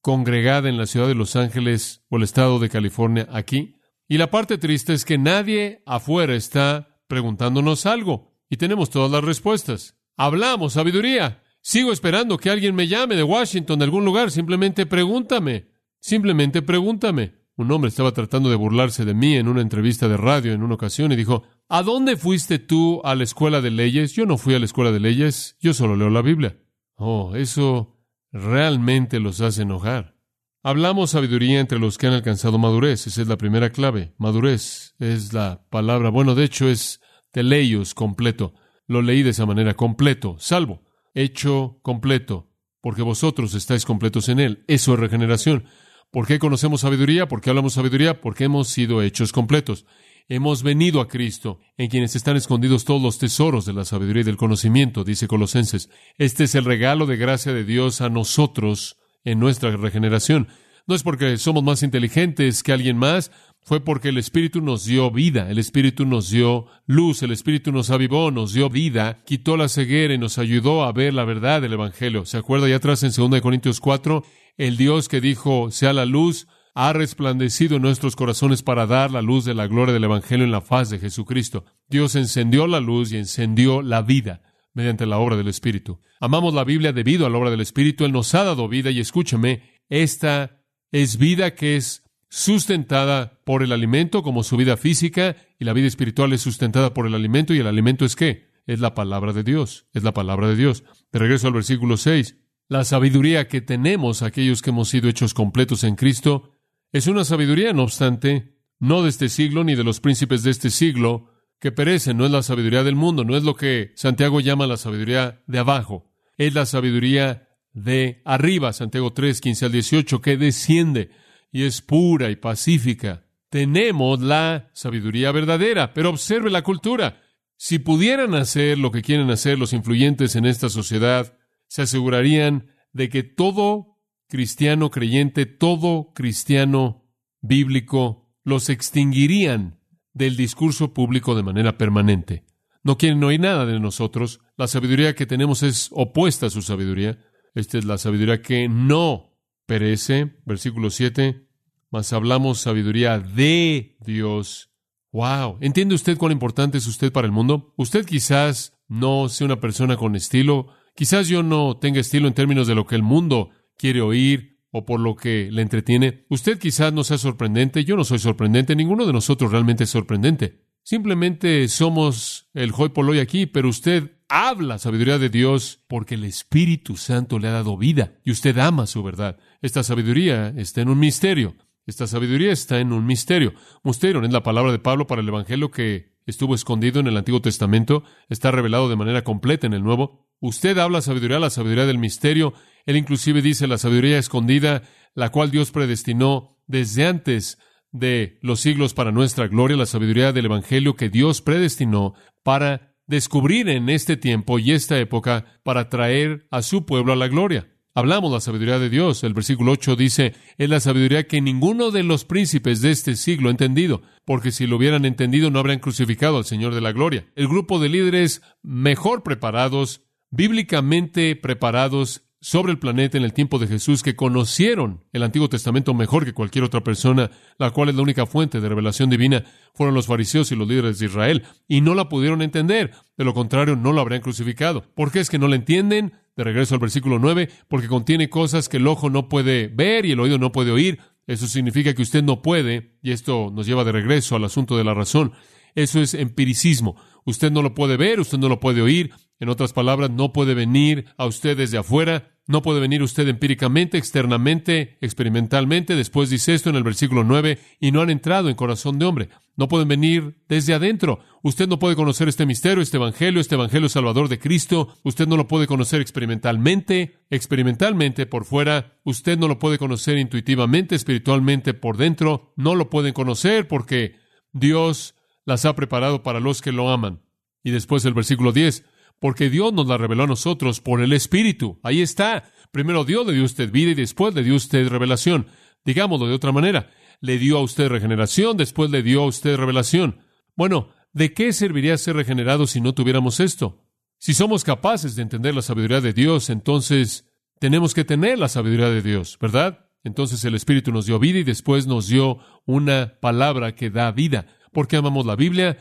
congregada 0.02 0.68
en 0.68 0.78
la 0.78 0.88
ciudad 0.88 1.08
de 1.08 1.16
Los 1.16 1.36
Ángeles 1.36 2.04
o 2.10 2.18
el 2.18 2.24
estado 2.24 2.60
de 2.60 2.70
California 2.70 3.28
aquí? 3.32 3.76
Y 4.12 4.18
la 4.18 4.30
parte 4.30 4.58
triste 4.58 4.92
es 4.92 5.06
que 5.06 5.18
nadie 5.18 5.84
afuera 5.86 6.36
está 6.36 7.00
preguntándonos 7.08 7.86
algo 7.86 8.36
y 8.50 8.58
tenemos 8.58 8.90
todas 8.90 9.10
las 9.10 9.24
respuestas. 9.24 9.96
Hablamos 10.18 10.74
sabiduría. 10.74 11.42
Sigo 11.62 11.94
esperando 11.94 12.38
que 12.38 12.50
alguien 12.50 12.76
me 12.76 12.90
llame 12.90 13.16
de 13.16 13.24
Washington, 13.24 13.80
de 13.80 13.86
algún 13.86 14.04
lugar. 14.04 14.30
Simplemente 14.30 14.86
pregúntame. 14.86 15.70
Simplemente 16.02 16.62
pregúntame. 16.62 17.36
Un 17.56 17.72
hombre 17.72 17.88
estaba 17.88 18.12
tratando 18.12 18.50
de 18.50 18.58
burlarse 18.58 19.06
de 19.06 19.14
mí 19.14 19.38
en 19.38 19.48
una 19.48 19.62
entrevista 19.62 20.10
de 20.10 20.18
radio 20.18 20.52
en 20.52 20.62
una 20.62 20.76
ocasión 20.76 21.14
y 21.14 21.16
dijo, 21.16 21.44
¿A 21.70 21.82
dónde 21.82 22.18
fuiste 22.18 22.60
tú 22.60 23.00
a 23.06 23.16
la 23.16 23.24
escuela 23.24 23.62
de 23.62 23.72
leyes? 23.72 24.12
Yo 24.12 24.26
no 24.26 24.38
fui 24.38 24.54
a 24.56 24.60
la 24.60 24.66
escuela 24.66 24.92
de 24.92 25.00
leyes, 25.00 25.56
yo 25.62 25.74
solo 25.74 25.96
leo 25.96 26.10
la 26.10 26.22
Biblia. 26.22 26.58
Oh, 26.96 27.34
eso 27.38 27.98
realmente 28.34 29.22
los 29.22 29.40
hace 29.40 29.62
enojar. 29.62 30.18
Hablamos 30.64 31.10
sabiduría 31.10 31.60
entre 31.60 31.80
los 31.80 31.98
que 31.98 32.06
han 32.06 32.14
alcanzado 32.14 32.60
madurez. 32.60 33.08
Esa 33.08 33.24
es 33.24 33.28
la 33.28 33.38
primera 33.38 33.72
clave. 33.72 34.14
Madurez 34.20 34.94
es 35.00 35.34
la 35.34 35.66
palabra. 35.72 36.10
Bueno, 36.10 36.36
de 36.36 36.44
hecho 36.44 36.70
es 36.70 37.02
teleios 37.32 37.96
completo. 37.96 38.54
Lo 38.86 39.02
leí 39.02 39.24
de 39.24 39.32
esa 39.32 39.48
manera. 39.48 39.74
Completo. 39.74 40.36
Salvo. 40.38 40.84
Hecho 41.16 41.80
completo. 41.82 42.52
Porque 42.80 43.02
vosotros 43.02 43.56
estáis 43.56 43.86
completos 43.86 44.30
en 44.30 44.40
Él. 44.40 44.64
Eso 44.68 44.94
es 44.94 45.00
regeneración. 45.00 45.66
¿Por 46.12 46.28
qué 46.28 46.38
conocemos 46.38 46.82
sabiduría? 46.82 47.28
¿Por 47.28 47.42
qué 47.42 47.50
hablamos 47.50 47.74
sabiduría? 47.74 48.22
Porque 48.22 48.44
hemos 48.44 48.68
sido 48.68 49.02
hechos 49.02 49.32
completos. 49.32 49.88
Hemos 50.28 50.62
venido 50.62 51.02
a 51.02 51.08
Cristo, 51.08 51.60
en 51.78 51.90
quienes 51.90 52.16
están 52.16 52.38
escondidos 52.38 52.86
todos 52.86 53.02
los 53.02 53.18
tesoros 53.18 53.66
de 53.66 53.74
la 53.74 53.84
sabiduría 53.84 54.22
y 54.22 54.26
del 54.26 54.38
conocimiento, 54.38 55.04
dice 55.04 55.28
Colosenses. 55.28 55.90
Este 56.18 56.44
es 56.44 56.56
el 56.56 56.66
regalo 56.66 57.06
de 57.06 57.18
gracia 57.18 57.52
de 57.52 57.66
Dios 57.66 58.00
a 58.02 58.10
nosotros 58.10 59.01
en 59.24 59.40
nuestra 59.40 59.76
regeneración. 59.76 60.48
No 60.88 60.96
es 60.96 61.04
porque 61.04 61.38
somos 61.38 61.64
más 61.64 61.84
inteligentes 61.84 62.64
que 62.64 62.74
alguien 62.74 62.98
más, 62.98 63.32
fue 63.64 63.80
porque 63.80 64.10
el 64.10 64.18
Espíritu 64.18 64.62
nos 64.62 64.86
dio 64.86 65.12
vida, 65.12 65.50
el 65.50 65.60
Espíritu 65.60 66.06
nos 66.06 66.32
dio 66.32 66.66
luz, 66.88 67.22
el 67.22 67.32
Espíritu 67.32 67.72
nos 67.72 67.92
avivó, 67.92 68.32
nos 68.32 68.54
dio 68.54 68.70
vida, 68.70 69.20
quitó 69.24 69.56
la 69.56 69.70
ceguera 69.70 70.16
y 70.16 70.18
nos 70.18 70.40
ayudó 70.40 70.84
a 70.84 70.92
ver 70.92 71.14
la 71.14 71.24
verdad 71.24 71.62
del 71.62 71.74
Evangelio. 71.74 72.26
¿Se 72.26 72.38
acuerda 72.38 72.68
ya 72.68 72.78
atrás 72.78 73.04
en 73.04 73.12
2 73.12 73.42
Corintios 73.42 73.80
4? 73.80 74.24
El 74.58 74.78
Dios 74.78 75.08
que 75.08 75.22
dijo, 75.22 75.70
sea 75.70 75.94
la 75.94 76.06
luz, 76.06 76.48
ha 76.74 76.94
resplandecido 76.94 77.76
en 77.76 77.84
nuestros 77.84 78.16
corazones 78.16 78.64
para 78.64 78.88
dar 78.88 79.12
la 79.12 79.22
luz 79.22 79.46
de 79.46 79.54
la 79.54 79.68
gloria 79.68 79.94
del 79.94 80.06
Evangelio 80.06 80.46
en 80.46 80.52
la 80.52 80.62
faz 80.62 80.90
de 80.90 80.98
Jesucristo. 80.98 81.66
Dios 81.88 82.16
encendió 82.16 82.66
la 82.66 82.80
luz 82.80 83.12
y 83.12 83.18
encendió 83.18 83.84
la 83.84 84.02
vida 84.02 84.42
mediante 84.74 85.06
la 85.06 85.18
obra 85.18 85.36
del 85.36 85.48
Espíritu. 85.48 86.00
Amamos 86.20 86.54
la 86.54 86.64
Biblia 86.64 86.94
debido 86.94 87.26
a 87.26 87.30
la 87.30 87.38
obra 87.38 87.50
del 87.52 87.62
Espíritu. 87.62 88.06
Él 88.06 88.12
nos 88.12 88.34
ha 88.36 88.44
dado 88.44 88.68
vida 88.68 88.92
y 88.92 89.00
escúcheme, 89.00 89.82
esta 89.90 90.64
es 90.92 91.18
vida 91.18 91.56
que 91.56 91.76
es 91.76 92.04
sustentada 92.30 93.42
por 93.44 93.62
el 93.62 93.74
alimento 93.74 94.24
como 94.24 94.44
su 94.44 94.56
vida 94.56 94.78
física 94.78 95.36
y 95.60 95.66
la 95.66 95.74
vida 95.74 95.88
espiritual 95.88 96.32
es 96.32 96.42
sustentada 96.42 96.94
por 96.94 97.06
el 97.06 97.14
alimento 97.14 97.54
y 97.54 97.60
el 97.60 97.68
alimento 97.68 98.06
es 98.06 98.16
qué? 98.16 98.50
Es 98.66 98.80
la 98.80 98.94
palabra 98.94 99.34
de 99.34 99.44
Dios, 99.44 99.88
es 99.94 100.04
la 100.04 100.14
palabra 100.14 100.48
de 100.48 100.56
Dios. 100.56 100.84
De 101.12 101.20
regreso 101.20 101.48
al 101.48 101.54
versículo 101.54 101.98
6. 101.98 102.38
La 102.70 102.86
sabiduría 102.86 103.50
que 103.50 103.60
tenemos 103.60 104.22
aquellos 104.22 104.62
que 104.62 104.70
hemos 104.70 104.88
sido 104.88 105.10
hechos 105.10 105.34
completos 105.34 105.84
en 105.84 105.96
Cristo 105.96 106.58
es 106.94 107.08
una 107.08 107.26
sabiduría, 107.26 107.74
no 107.74 107.84
obstante, 107.84 108.58
no 108.80 109.04
de 109.04 109.10
este 109.10 109.28
siglo 109.28 109.66
ni 109.66 109.76
de 109.76 109.84
los 109.84 110.00
príncipes 110.00 110.44
de 110.44 110.52
este 110.52 110.70
siglo, 110.70 111.31
que 111.62 111.72
perece, 111.72 112.16
no 112.16 112.26
es 112.26 112.32
la 112.32 112.42
sabiduría 112.42 112.84
del 112.84 112.96
mundo, 112.96 113.24
no 113.24 113.38
es 113.38 113.44
lo 113.44 113.56
que 113.56 113.92
Santiago 113.96 114.40
llama 114.40 114.66
la 114.66 114.78
sabiduría 114.78 115.44
de 115.46 115.60
abajo, 115.60 116.12
es 116.38 116.56
la 116.56 116.66
sabiduría 116.66 117.48
de 117.72 118.24
arriba, 118.26 118.74
Santiago 118.74 119.14
3, 119.14 119.40
15 119.40 119.66
al 119.66 119.72
18, 119.72 120.22
que 120.22 120.38
desciende 120.38 121.12
y 121.52 121.64
es 121.64 121.84
pura 121.84 122.32
y 122.32 122.36
pacífica. 122.36 123.28
Tenemos 123.50 124.22
la 124.22 124.72
sabiduría 124.74 125.32
verdadera, 125.32 125.94
pero 125.94 126.10
observe 126.10 126.50
la 126.50 126.64
cultura. 126.64 127.22
Si 127.58 127.78
pudieran 127.78 128.34
hacer 128.34 128.80
lo 128.80 128.92
que 128.92 129.04
quieren 129.04 129.30
hacer 129.30 129.60
los 129.60 129.72
influyentes 129.72 130.36
en 130.36 130.48
esta 130.48 130.68
sociedad, 130.68 131.38
se 131.68 131.84
asegurarían 131.84 132.72
de 132.92 133.10
que 133.10 133.22
todo 133.22 134.00
cristiano 134.28 134.90
creyente, 134.90 135.46
todo 135.46 136.12
cristiano 136.16 137.06
bíblico, 137.40 138.34
los 138.44 138.70
extinguirían 138.70 139.81
del 140.14 140.36
discurso 140.36 140.94
público 140.94 141.36
de 141.36 141.44
manera 141.44 141.78
permanente. 141.78 142.46
No 142.84 142.98
quieren 142.98 143.24
oír 143.24 143.40
nada 143.40 143.66
de 143.66 143.80
nosotros. 143.80 144.40
La 144.58 144.68
sabiduría 144.68 145.16
que 145.16 145.26
tenemos 145.26 145.64
es 145.64 145.90
opuesta 145.92 146.48
a 146.48 146.50
su 146.50 146.62
sabiduría. 146.62 147.20
Esta 147.54 147.78
es 147.78 147.86
la 147.86 147.98
sabiduría 147.98 148.42
que 148.42 148.68
no 148.68 149.38
perece. 149.66 150.38
Versículo 150.46 150.90
7. 150.90 151.48
Mas 151.92 152.14
hablamos 152.14 152.60
sabiduría 152.60 153.20
de 153.20 153.98
Dios. 154.00 154.72
Wow. 155.12 155.58
¿Entiende 155.62 155.96
usted 155.96 156.18
cuán 156.18 156.32
importante 156.32 156.78
es 156.78 156.88
usted 156.88 157.12
para 157.12 157.26
el 157.26 157.34
mundo? 157.34 157.74
Usted 157.78 158.06
quizás 158.06 158.74
no 158.88 159.30
sea 159.30 159.46
una 159.46 159.60
persona 159.60 159.98
con 159.98 160.16
estilo 160.16 160.74
Quizás 160.96 161.28
yo 161.28 161.42
no 161.44 161.78
tenga 161.78 162.00
estilo 162.00 162.28
en 162.28 162.34
términos 162.34 162.68
de 162.68 162.76
lo 162.76 162.86
que 162.86 162.96
el 162.96 163.04
mundo 163.04 163.50
quiere 163.78 164.02
oír 164.02 164.51
o 164.72 164.86
por 164.86 165.00
lo 165.00 165.16
que 165.16 165.50
le 165.52 165.62
entretiene. 165.62 166.26
Usted 166.30 166.58
quizás 166.58 166.92
no 166.94 167.04
sea 167.04 167.18
sorprendente, 167.18 167.84
yo 167.84 167.96
no 167.96 168.04
soy 168.04 168.20
sorprendente, 168.20 168.76
ninguno 168.76 169.06
de 169.06 169.14
nosotros 169.14 169.52
realmente 169.52 169.84
es 169.84 169.90
sorprendente. 169.90 170.62
Simplemente 170.84 171.68
somos 171.68 172.50
el 172.54 172.72
hoy 172.76 172.90
por 172.90 173.08
hoy 173.08 173.20
aquí, 173.20 173.46
pero 173.46 173.70
usted 173.70 174.18
habla 174.28 174.80
sabiduría 174.80 175.20
de 175.20 175.30
Dios 175.30 175.84
porque 175.88 176.16
el 176.16 176.24
Espíritu 176.24 176.96
Santo 176.96 177.38
le 177.38 177.50
ha 177.50 177.52
dado 177.52 177.78
vida 177.78 178.14
y 178.24 178.32
usted 178.32 178.58
ama 178.58 178.88
su 178.88 179.04
verdad. 179.04 179.38
Esta 179.62 179.84
sabiduría 179.84 180.54
está 180.58 180.82
en 180.82 180.90
un 180.90 181.00
misterio. 181.00 181.56
Esta 181.86 182.08
sabiduría 182.08 182.52
está 182.52 182.80
en 182.80 182.94
un 182.94 183.06
misterio. 183.06 183.54
Misterio 183.84 184.24
es 184.24 184.32
la 184.32 184.44
palabra 184.44 184.72
de 184.72 184.80
Pablo 184.80 185.06
para 185.08 185.22
el 185.22 185.28
Evangelio 185.28 185.70
que 185.70 186.14
estuvo 186.26 186.56
escondido 186.56 187.00
en 187.00 187.08
el 187.08 187.18
Antiguo 187.18 187.42
Testamento, 187.42 188.04
está 188.30 188.52
revelado 188.52 188.90
de 188.90 188.96
manera 188.96 189.24
completa 189.24 189.68
en 189.68 189.74
el 189.74 189.84
Nuevo. 189.84 190.28
Usted 190.42 190.78
habla 190.80 191.02
sabiduría, 191.02 191.40
la 191.40 191.52
sabiduría 191.52 191.86
del 191.86 192.00
misterio. 192.00 192.54
Él 192.86 192.98
inclusive 192.98 193.42
dice 193.42 193.68
la 193.68 193.78
sabiduría 193.78 194.18
escondida, 194.18 194.82
la 195.14 195.30
cual 195.30 195.52
Dios 195.52 195.72
predestinó 195.72 196.58
desde 196.68 197.06
antes 197.06 197.60
de 197.92 198.40
los 198.42 198.60
siglos 198.60 198.94
para 198.94 199.12
nuestra 199.12 199.48
gloria, 199.48 199.78
la 199.78 199.86
sabiduría 199.86 200.34
del 200.34 200.46
Evangelio 200.46 200.96
que 200.96 201.10
Dios 201.10 201.42
predestinó 201.42 202.16
para 202.44 202.96
descubrir 203.06 203.70
en 203.70 203.90
este 203.90 204.18
tiempo 204.18 204.58
y 204.58 204.72
esta 204.72 204.98
época 205.00 205.46
para 205.64 205.90
traer 205.90 206.48
a 206.50 206.64
su 206.64 206.86
pueblo 206.86 207.14
a 207.14 207.18
la 207.18 207.28
gloria. 207.28 207.68
Hablamos 207.94 208.32
la 208.32 208.40
sabiduría 208.40 208.80
de 208.80 208.90
Dios. 208.90 209.24
El 209.24 209.34
versículo 209.34 209.74
8 209.74 209.98
dice, 209.98 210.34
es 210.58 210.70
la 210.70 210.80
sabiduría 210.80 211.28
que 211.28 211.42
ninguno 211.42 211.92
de 211.92 212.04
los 212.04 212.24
príncipes 212.24 212.82
de 212.82 212.92
este 212.92 213.18
siglo 213.18 213.50
ha 213.50 213.52
entendido, 213.52 214.02
porque 214.24 214.52
si 214.52 214.66
lo 214.66 214.78
hubieran 214.78 215.04
entendido 215.04 215.52
no 215.52 215.60
habrían 215.60 215.80
crucificado 215.80 216.38
al 216.38 216.46
Señor 216.46 216.74
de 216.74 216.80
la 216.80 216.94
Gloria. 216.94 217.28
El 217.36 217.50
grupo 217.50 217.80
de 217.80 217.90
líderes 217.90 218.42
mejor 218.64 219.24
preparados, 219.24 220.04
bíblicamente 220.32 221.36
preparados, 221.36 222.24
sobre 222.42 222.72
el 222.72 222.80
planeta 222.80 223.20
en 223.20 223.24
el 223.24 223.34
tiempo 223.34 223.60
de 223.60 223.68
Jesús 223.68 224.02
que 224.02 224.16
conocieron 224.16 225.06
el 225.14 225.22
Antiguo 225.22 225.48
Testamento 225.48 225.94
mejor 225.94 226.26
que 226.26 226.34
cualquier 226.34 226.64
otra 226.64 226.84
persona, 226.84 227.30
la 227.60 227.70
cual 227.70 227.90
es 227.90 227.96
la 227.96 228.02
única 228.02 228.26
fuente 228.26 228.60
de 228.60 228.68
revelación 228.68 229.12
divina, 229.12 229.44
fueron 229.76 229.94
los 229.94 230.08
fariseos 230.08 230.52
y 230.52 230.56
los 230.56 230.68
líderes 230.68 230.98
de 230.98 231.06
Israel, 231.06 231.44
y 231.68 231.82
no 231.82 231.94
la 231.94 232.10
pudieron 232.10 232.42
entender. 232.42 232.92
De 233.16 233.26
lo 233.26 233.36
contrario, 233.36 233.76
no 233.76 233.94
lo 233.94 234.02
habrían 234.02 234.22
crucificado. 234.22 234.84
¿Por 234.96 235.12
qué 235.12 235.20
es 235.20 235.30
que 235.30 235.38
no 235.38 235.48
la 235.48 235.56
entienden? 235.56 236.14
De 236.36 236.44
regreso 236.44 236.74
al 236.74 236.82
versículo 236.82 237.20
9, 237.20 237.48
porque 237.68 237.88
contiene 237.88 238.30
cosas 238.30 238.70
que 238.70 238.78
el 238.78 238.88
ojo 238.88 239.12
no 239.12 239.30
puede 239.30 239.68
ver 239.68 240.08
y 240.08 240.14
el 240.14 240.20
oído 240.20 240.40
no 240.40 240.52
puede 240.52 240.72
oír. 240.72 241.00
Eso 241.28 241.46
significa 241.46 241.94
que 241.94 242.02
usted 242.02 242.24
no 242.24 242.42
puede, 242.42 242.98
y 243.04 243.12
esto 243.12 243.52
nos 243.54 243.68
lleva 243.68 243.84
de 243.84 243.92
regreso 243.92 244.36
al 244.36 244.46
asunto 244.46 244.76
de 244.78 244.84
la 244.84 244.96
razón. 244.96 245.34
Eso 245.76 246.02
es 246.02 246.16
empiricismo. 246.16 246.96
Usted 247.26 247.52
no 247.52 247.62
lo 247.62 247.74
puede 247.74 247.98
ver, 247.98 248.20
usted 248.20 248.38
no 248.38 248.50
lo 248.50 248.60
puede 248.60 248.82
oír. 248.82 249.12
En 249.40 249.50
otras 249.50 249.74
palabras, 249.74 250.12
no 250.12 250.34
puede 250.34 250.54
venir 250.54 251.06
a 251.18 251.26
usted 251.26 251.58
desde 251.58 251.78
afuera 251.78 252.32
no 252.48 252.62
puede 252.62 252.80
venir 252.80 253.02
usted 253.02 253.28
empíricamente, 253.28 253.98
externamente, 253.98 254.98
experimentalmente. 255.00 255.96
Después 255.96 256.30
dice 256.30 256.54
esto 256.54 256.70
en 256.70 256.76
el 256.76 256.84
versículo 256.84 257.24
9, 257.24 257.60
y 257.80 257.92
no 257.92 258.02
han 258.02 258.10
entrado 258.10 258.50
en 258.50 258.56
corazón 258.56 259.00
de 259.00 259.06
hombre. 259.06 259.30
No 259.56 259.68
pueden 259.68 259.88
venir 259.88 260.44
desde 260.50 260.74
adentro. 260.74 261.20
Usted 261.44 261.70
no 261.70 261.80
puede 261.80 261.96
conocer 261.96 262.28
este 262.28 262.46
misterio, 262.46 262.82
este 262.82 262.98
evangelio, 262.98 263.40
este 263.40 263.56
evangelio 263.56 263.90
salvador 263.90 264.28
de 264.28 264.40
Cristo. 264.40 264.96
Usted 265.04 265.28
no 265.28 265.38
lo 265.38 265.48
puede 265.48 265.68
conocer 265.68 266.02
experimentalmente, 266.02 267.20
experimentalmente 267.30 268.26
por 268.26 268.44
fuera. 268.44 269.00
Usted 269.04 269.38
no 269.38 269.48
lo 269.48 269.60
puede 269.60 269.78
conocer 269.78 270.18
intuitivamente, 270.18 270.96
espiritualmente 270.96 271.74
por 271.74 271.96
dentro. 271.96 272.54
No 272.58 272.76
lo 272.76 272.90
pueden 272.90 273.14
conocer 273.14 273.68
porque 273.68 274.16
Dios 274.52 275.16
las 275.46 275.66
ha 275.66 275.76
preparado 275.76 276.24
para 276.24 276.40
los 276.40 276.62
que 276.62 276.72
lo 276.72 276.90
aman. 276.90 277.22
Y 277.64 277.72
después 277.72 278.06
el 278.06 278.14
versículo 278.14 278.52
10, 278.52 278.86
porque 279.20 279.50
Dios 279.50 279.72
nos 279.74 279.88
la 279.88 279.98
reveló 279.98 280.24
a 280.24 280.28
nosotros 280.28 280.82
por 280.82 281.02
el 281.02 281.14
Espíritu. 281.14 281.80
Ahí 281.84 282.02
está. 282.02 282.52
Primero 282.72 283.04
Dios 283.04 283.26
le 283.28 283.34
dio 283.34 283.44
a 283.44 283.46
usted 283.46 283.72
vida 283.72 283.92
y 283.92 283.96
después 283.96 284.34
le 284.34 284.44
dio 284.44 284.54
a 284.54 284.58
usted 284.58 284.88
revelación. 284.88 285.48
Digámoslo 285.86 286.28
de 286.28 286.34
otra 286.34 286.52
manera. 286.52 286.90
Le 287.20 287.38
dio 287.38 287.58
a 287.58 287.62
usted 287.62 287.88
regeneración, 287.88 288.58
después 288.58 288.90
le 288.90 289.04
dio 289.04 289.22
a 289.22 289.28
usted 289.28 289.56
revelación. 289.56 290.22
Bueno, 290.56 290.90
¿de 291.14 291.34
qué 291.34 291.54
serviría 291.54 291.98
ser 291.98 292.16
regenerado 292.16 292.66
si 292.66 292.82
no 292.82 292.94
tuviéramos 292.94 293.40
esto? 293.40 293.86
Si 294.18 294.34
somos 294.34 294.64
capaces 294.64 295.16
de 295.16 295.22
entender 295.22 295.54
la 295.54 295.62
sabiduría 295.62 296.02
de 296.02 296.14
Dios, 296.14 296.50
entonces 296.50 297.32
tenemos 297.60 297.94
que 297.94 298.06
tener 298.06 298.40
la 298.40 298.48
sabiduría 298.48 298.90
de 298.90 299.04
Dios, 299.04 299.38
¿verdad? 299.40 299.86
Entonces 300.04 300.44
el 300.46 300.56
Espíritu 300.56 300.92
nos 300.92 301.06
dio 301.06 301.20
vida 301.20 301.40
y 301.40 301.44
después 301.44 301.86
nos 301.86 302.08
dio 302.08 302.40
una 302.66 303.20
palabra 303.20 303.76
que 303.76 303.92
da 303.92 304.12
vida. 304.12 304.48
¿Por 304.72 304.88
qué 304.88 304.96
amamos 304.96 305.26
la 305.26 305.36
Biblia? 305.36 305.78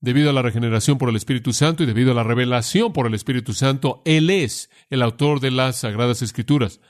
Debido 0.00 0.28
a 0.28 0.32
la 0.34 0.42
regeneración 0.42 0.98
por 0.98 1.08
el 1.08 1.16
Espíritu 1.16 1.54
Santo 1.54 1.82
y 1.82 1.86
debido 1.86 2.12
a 2.12 2.14
la 2.14 2.22
revelación 2.22 2.92
por 2.92 3.06
el 3.06 3.14
Espíritu 3.14 3.54
Santo, 3.54 4.02
Él 4.04 4.28
es 4.28 4.70
el 4.90 5.02
autor 5.02 5.40
de 5.40 5.50
las 5.50 5.80
Sagradas 5.80 6.20
Escrituras. 6.20 6.80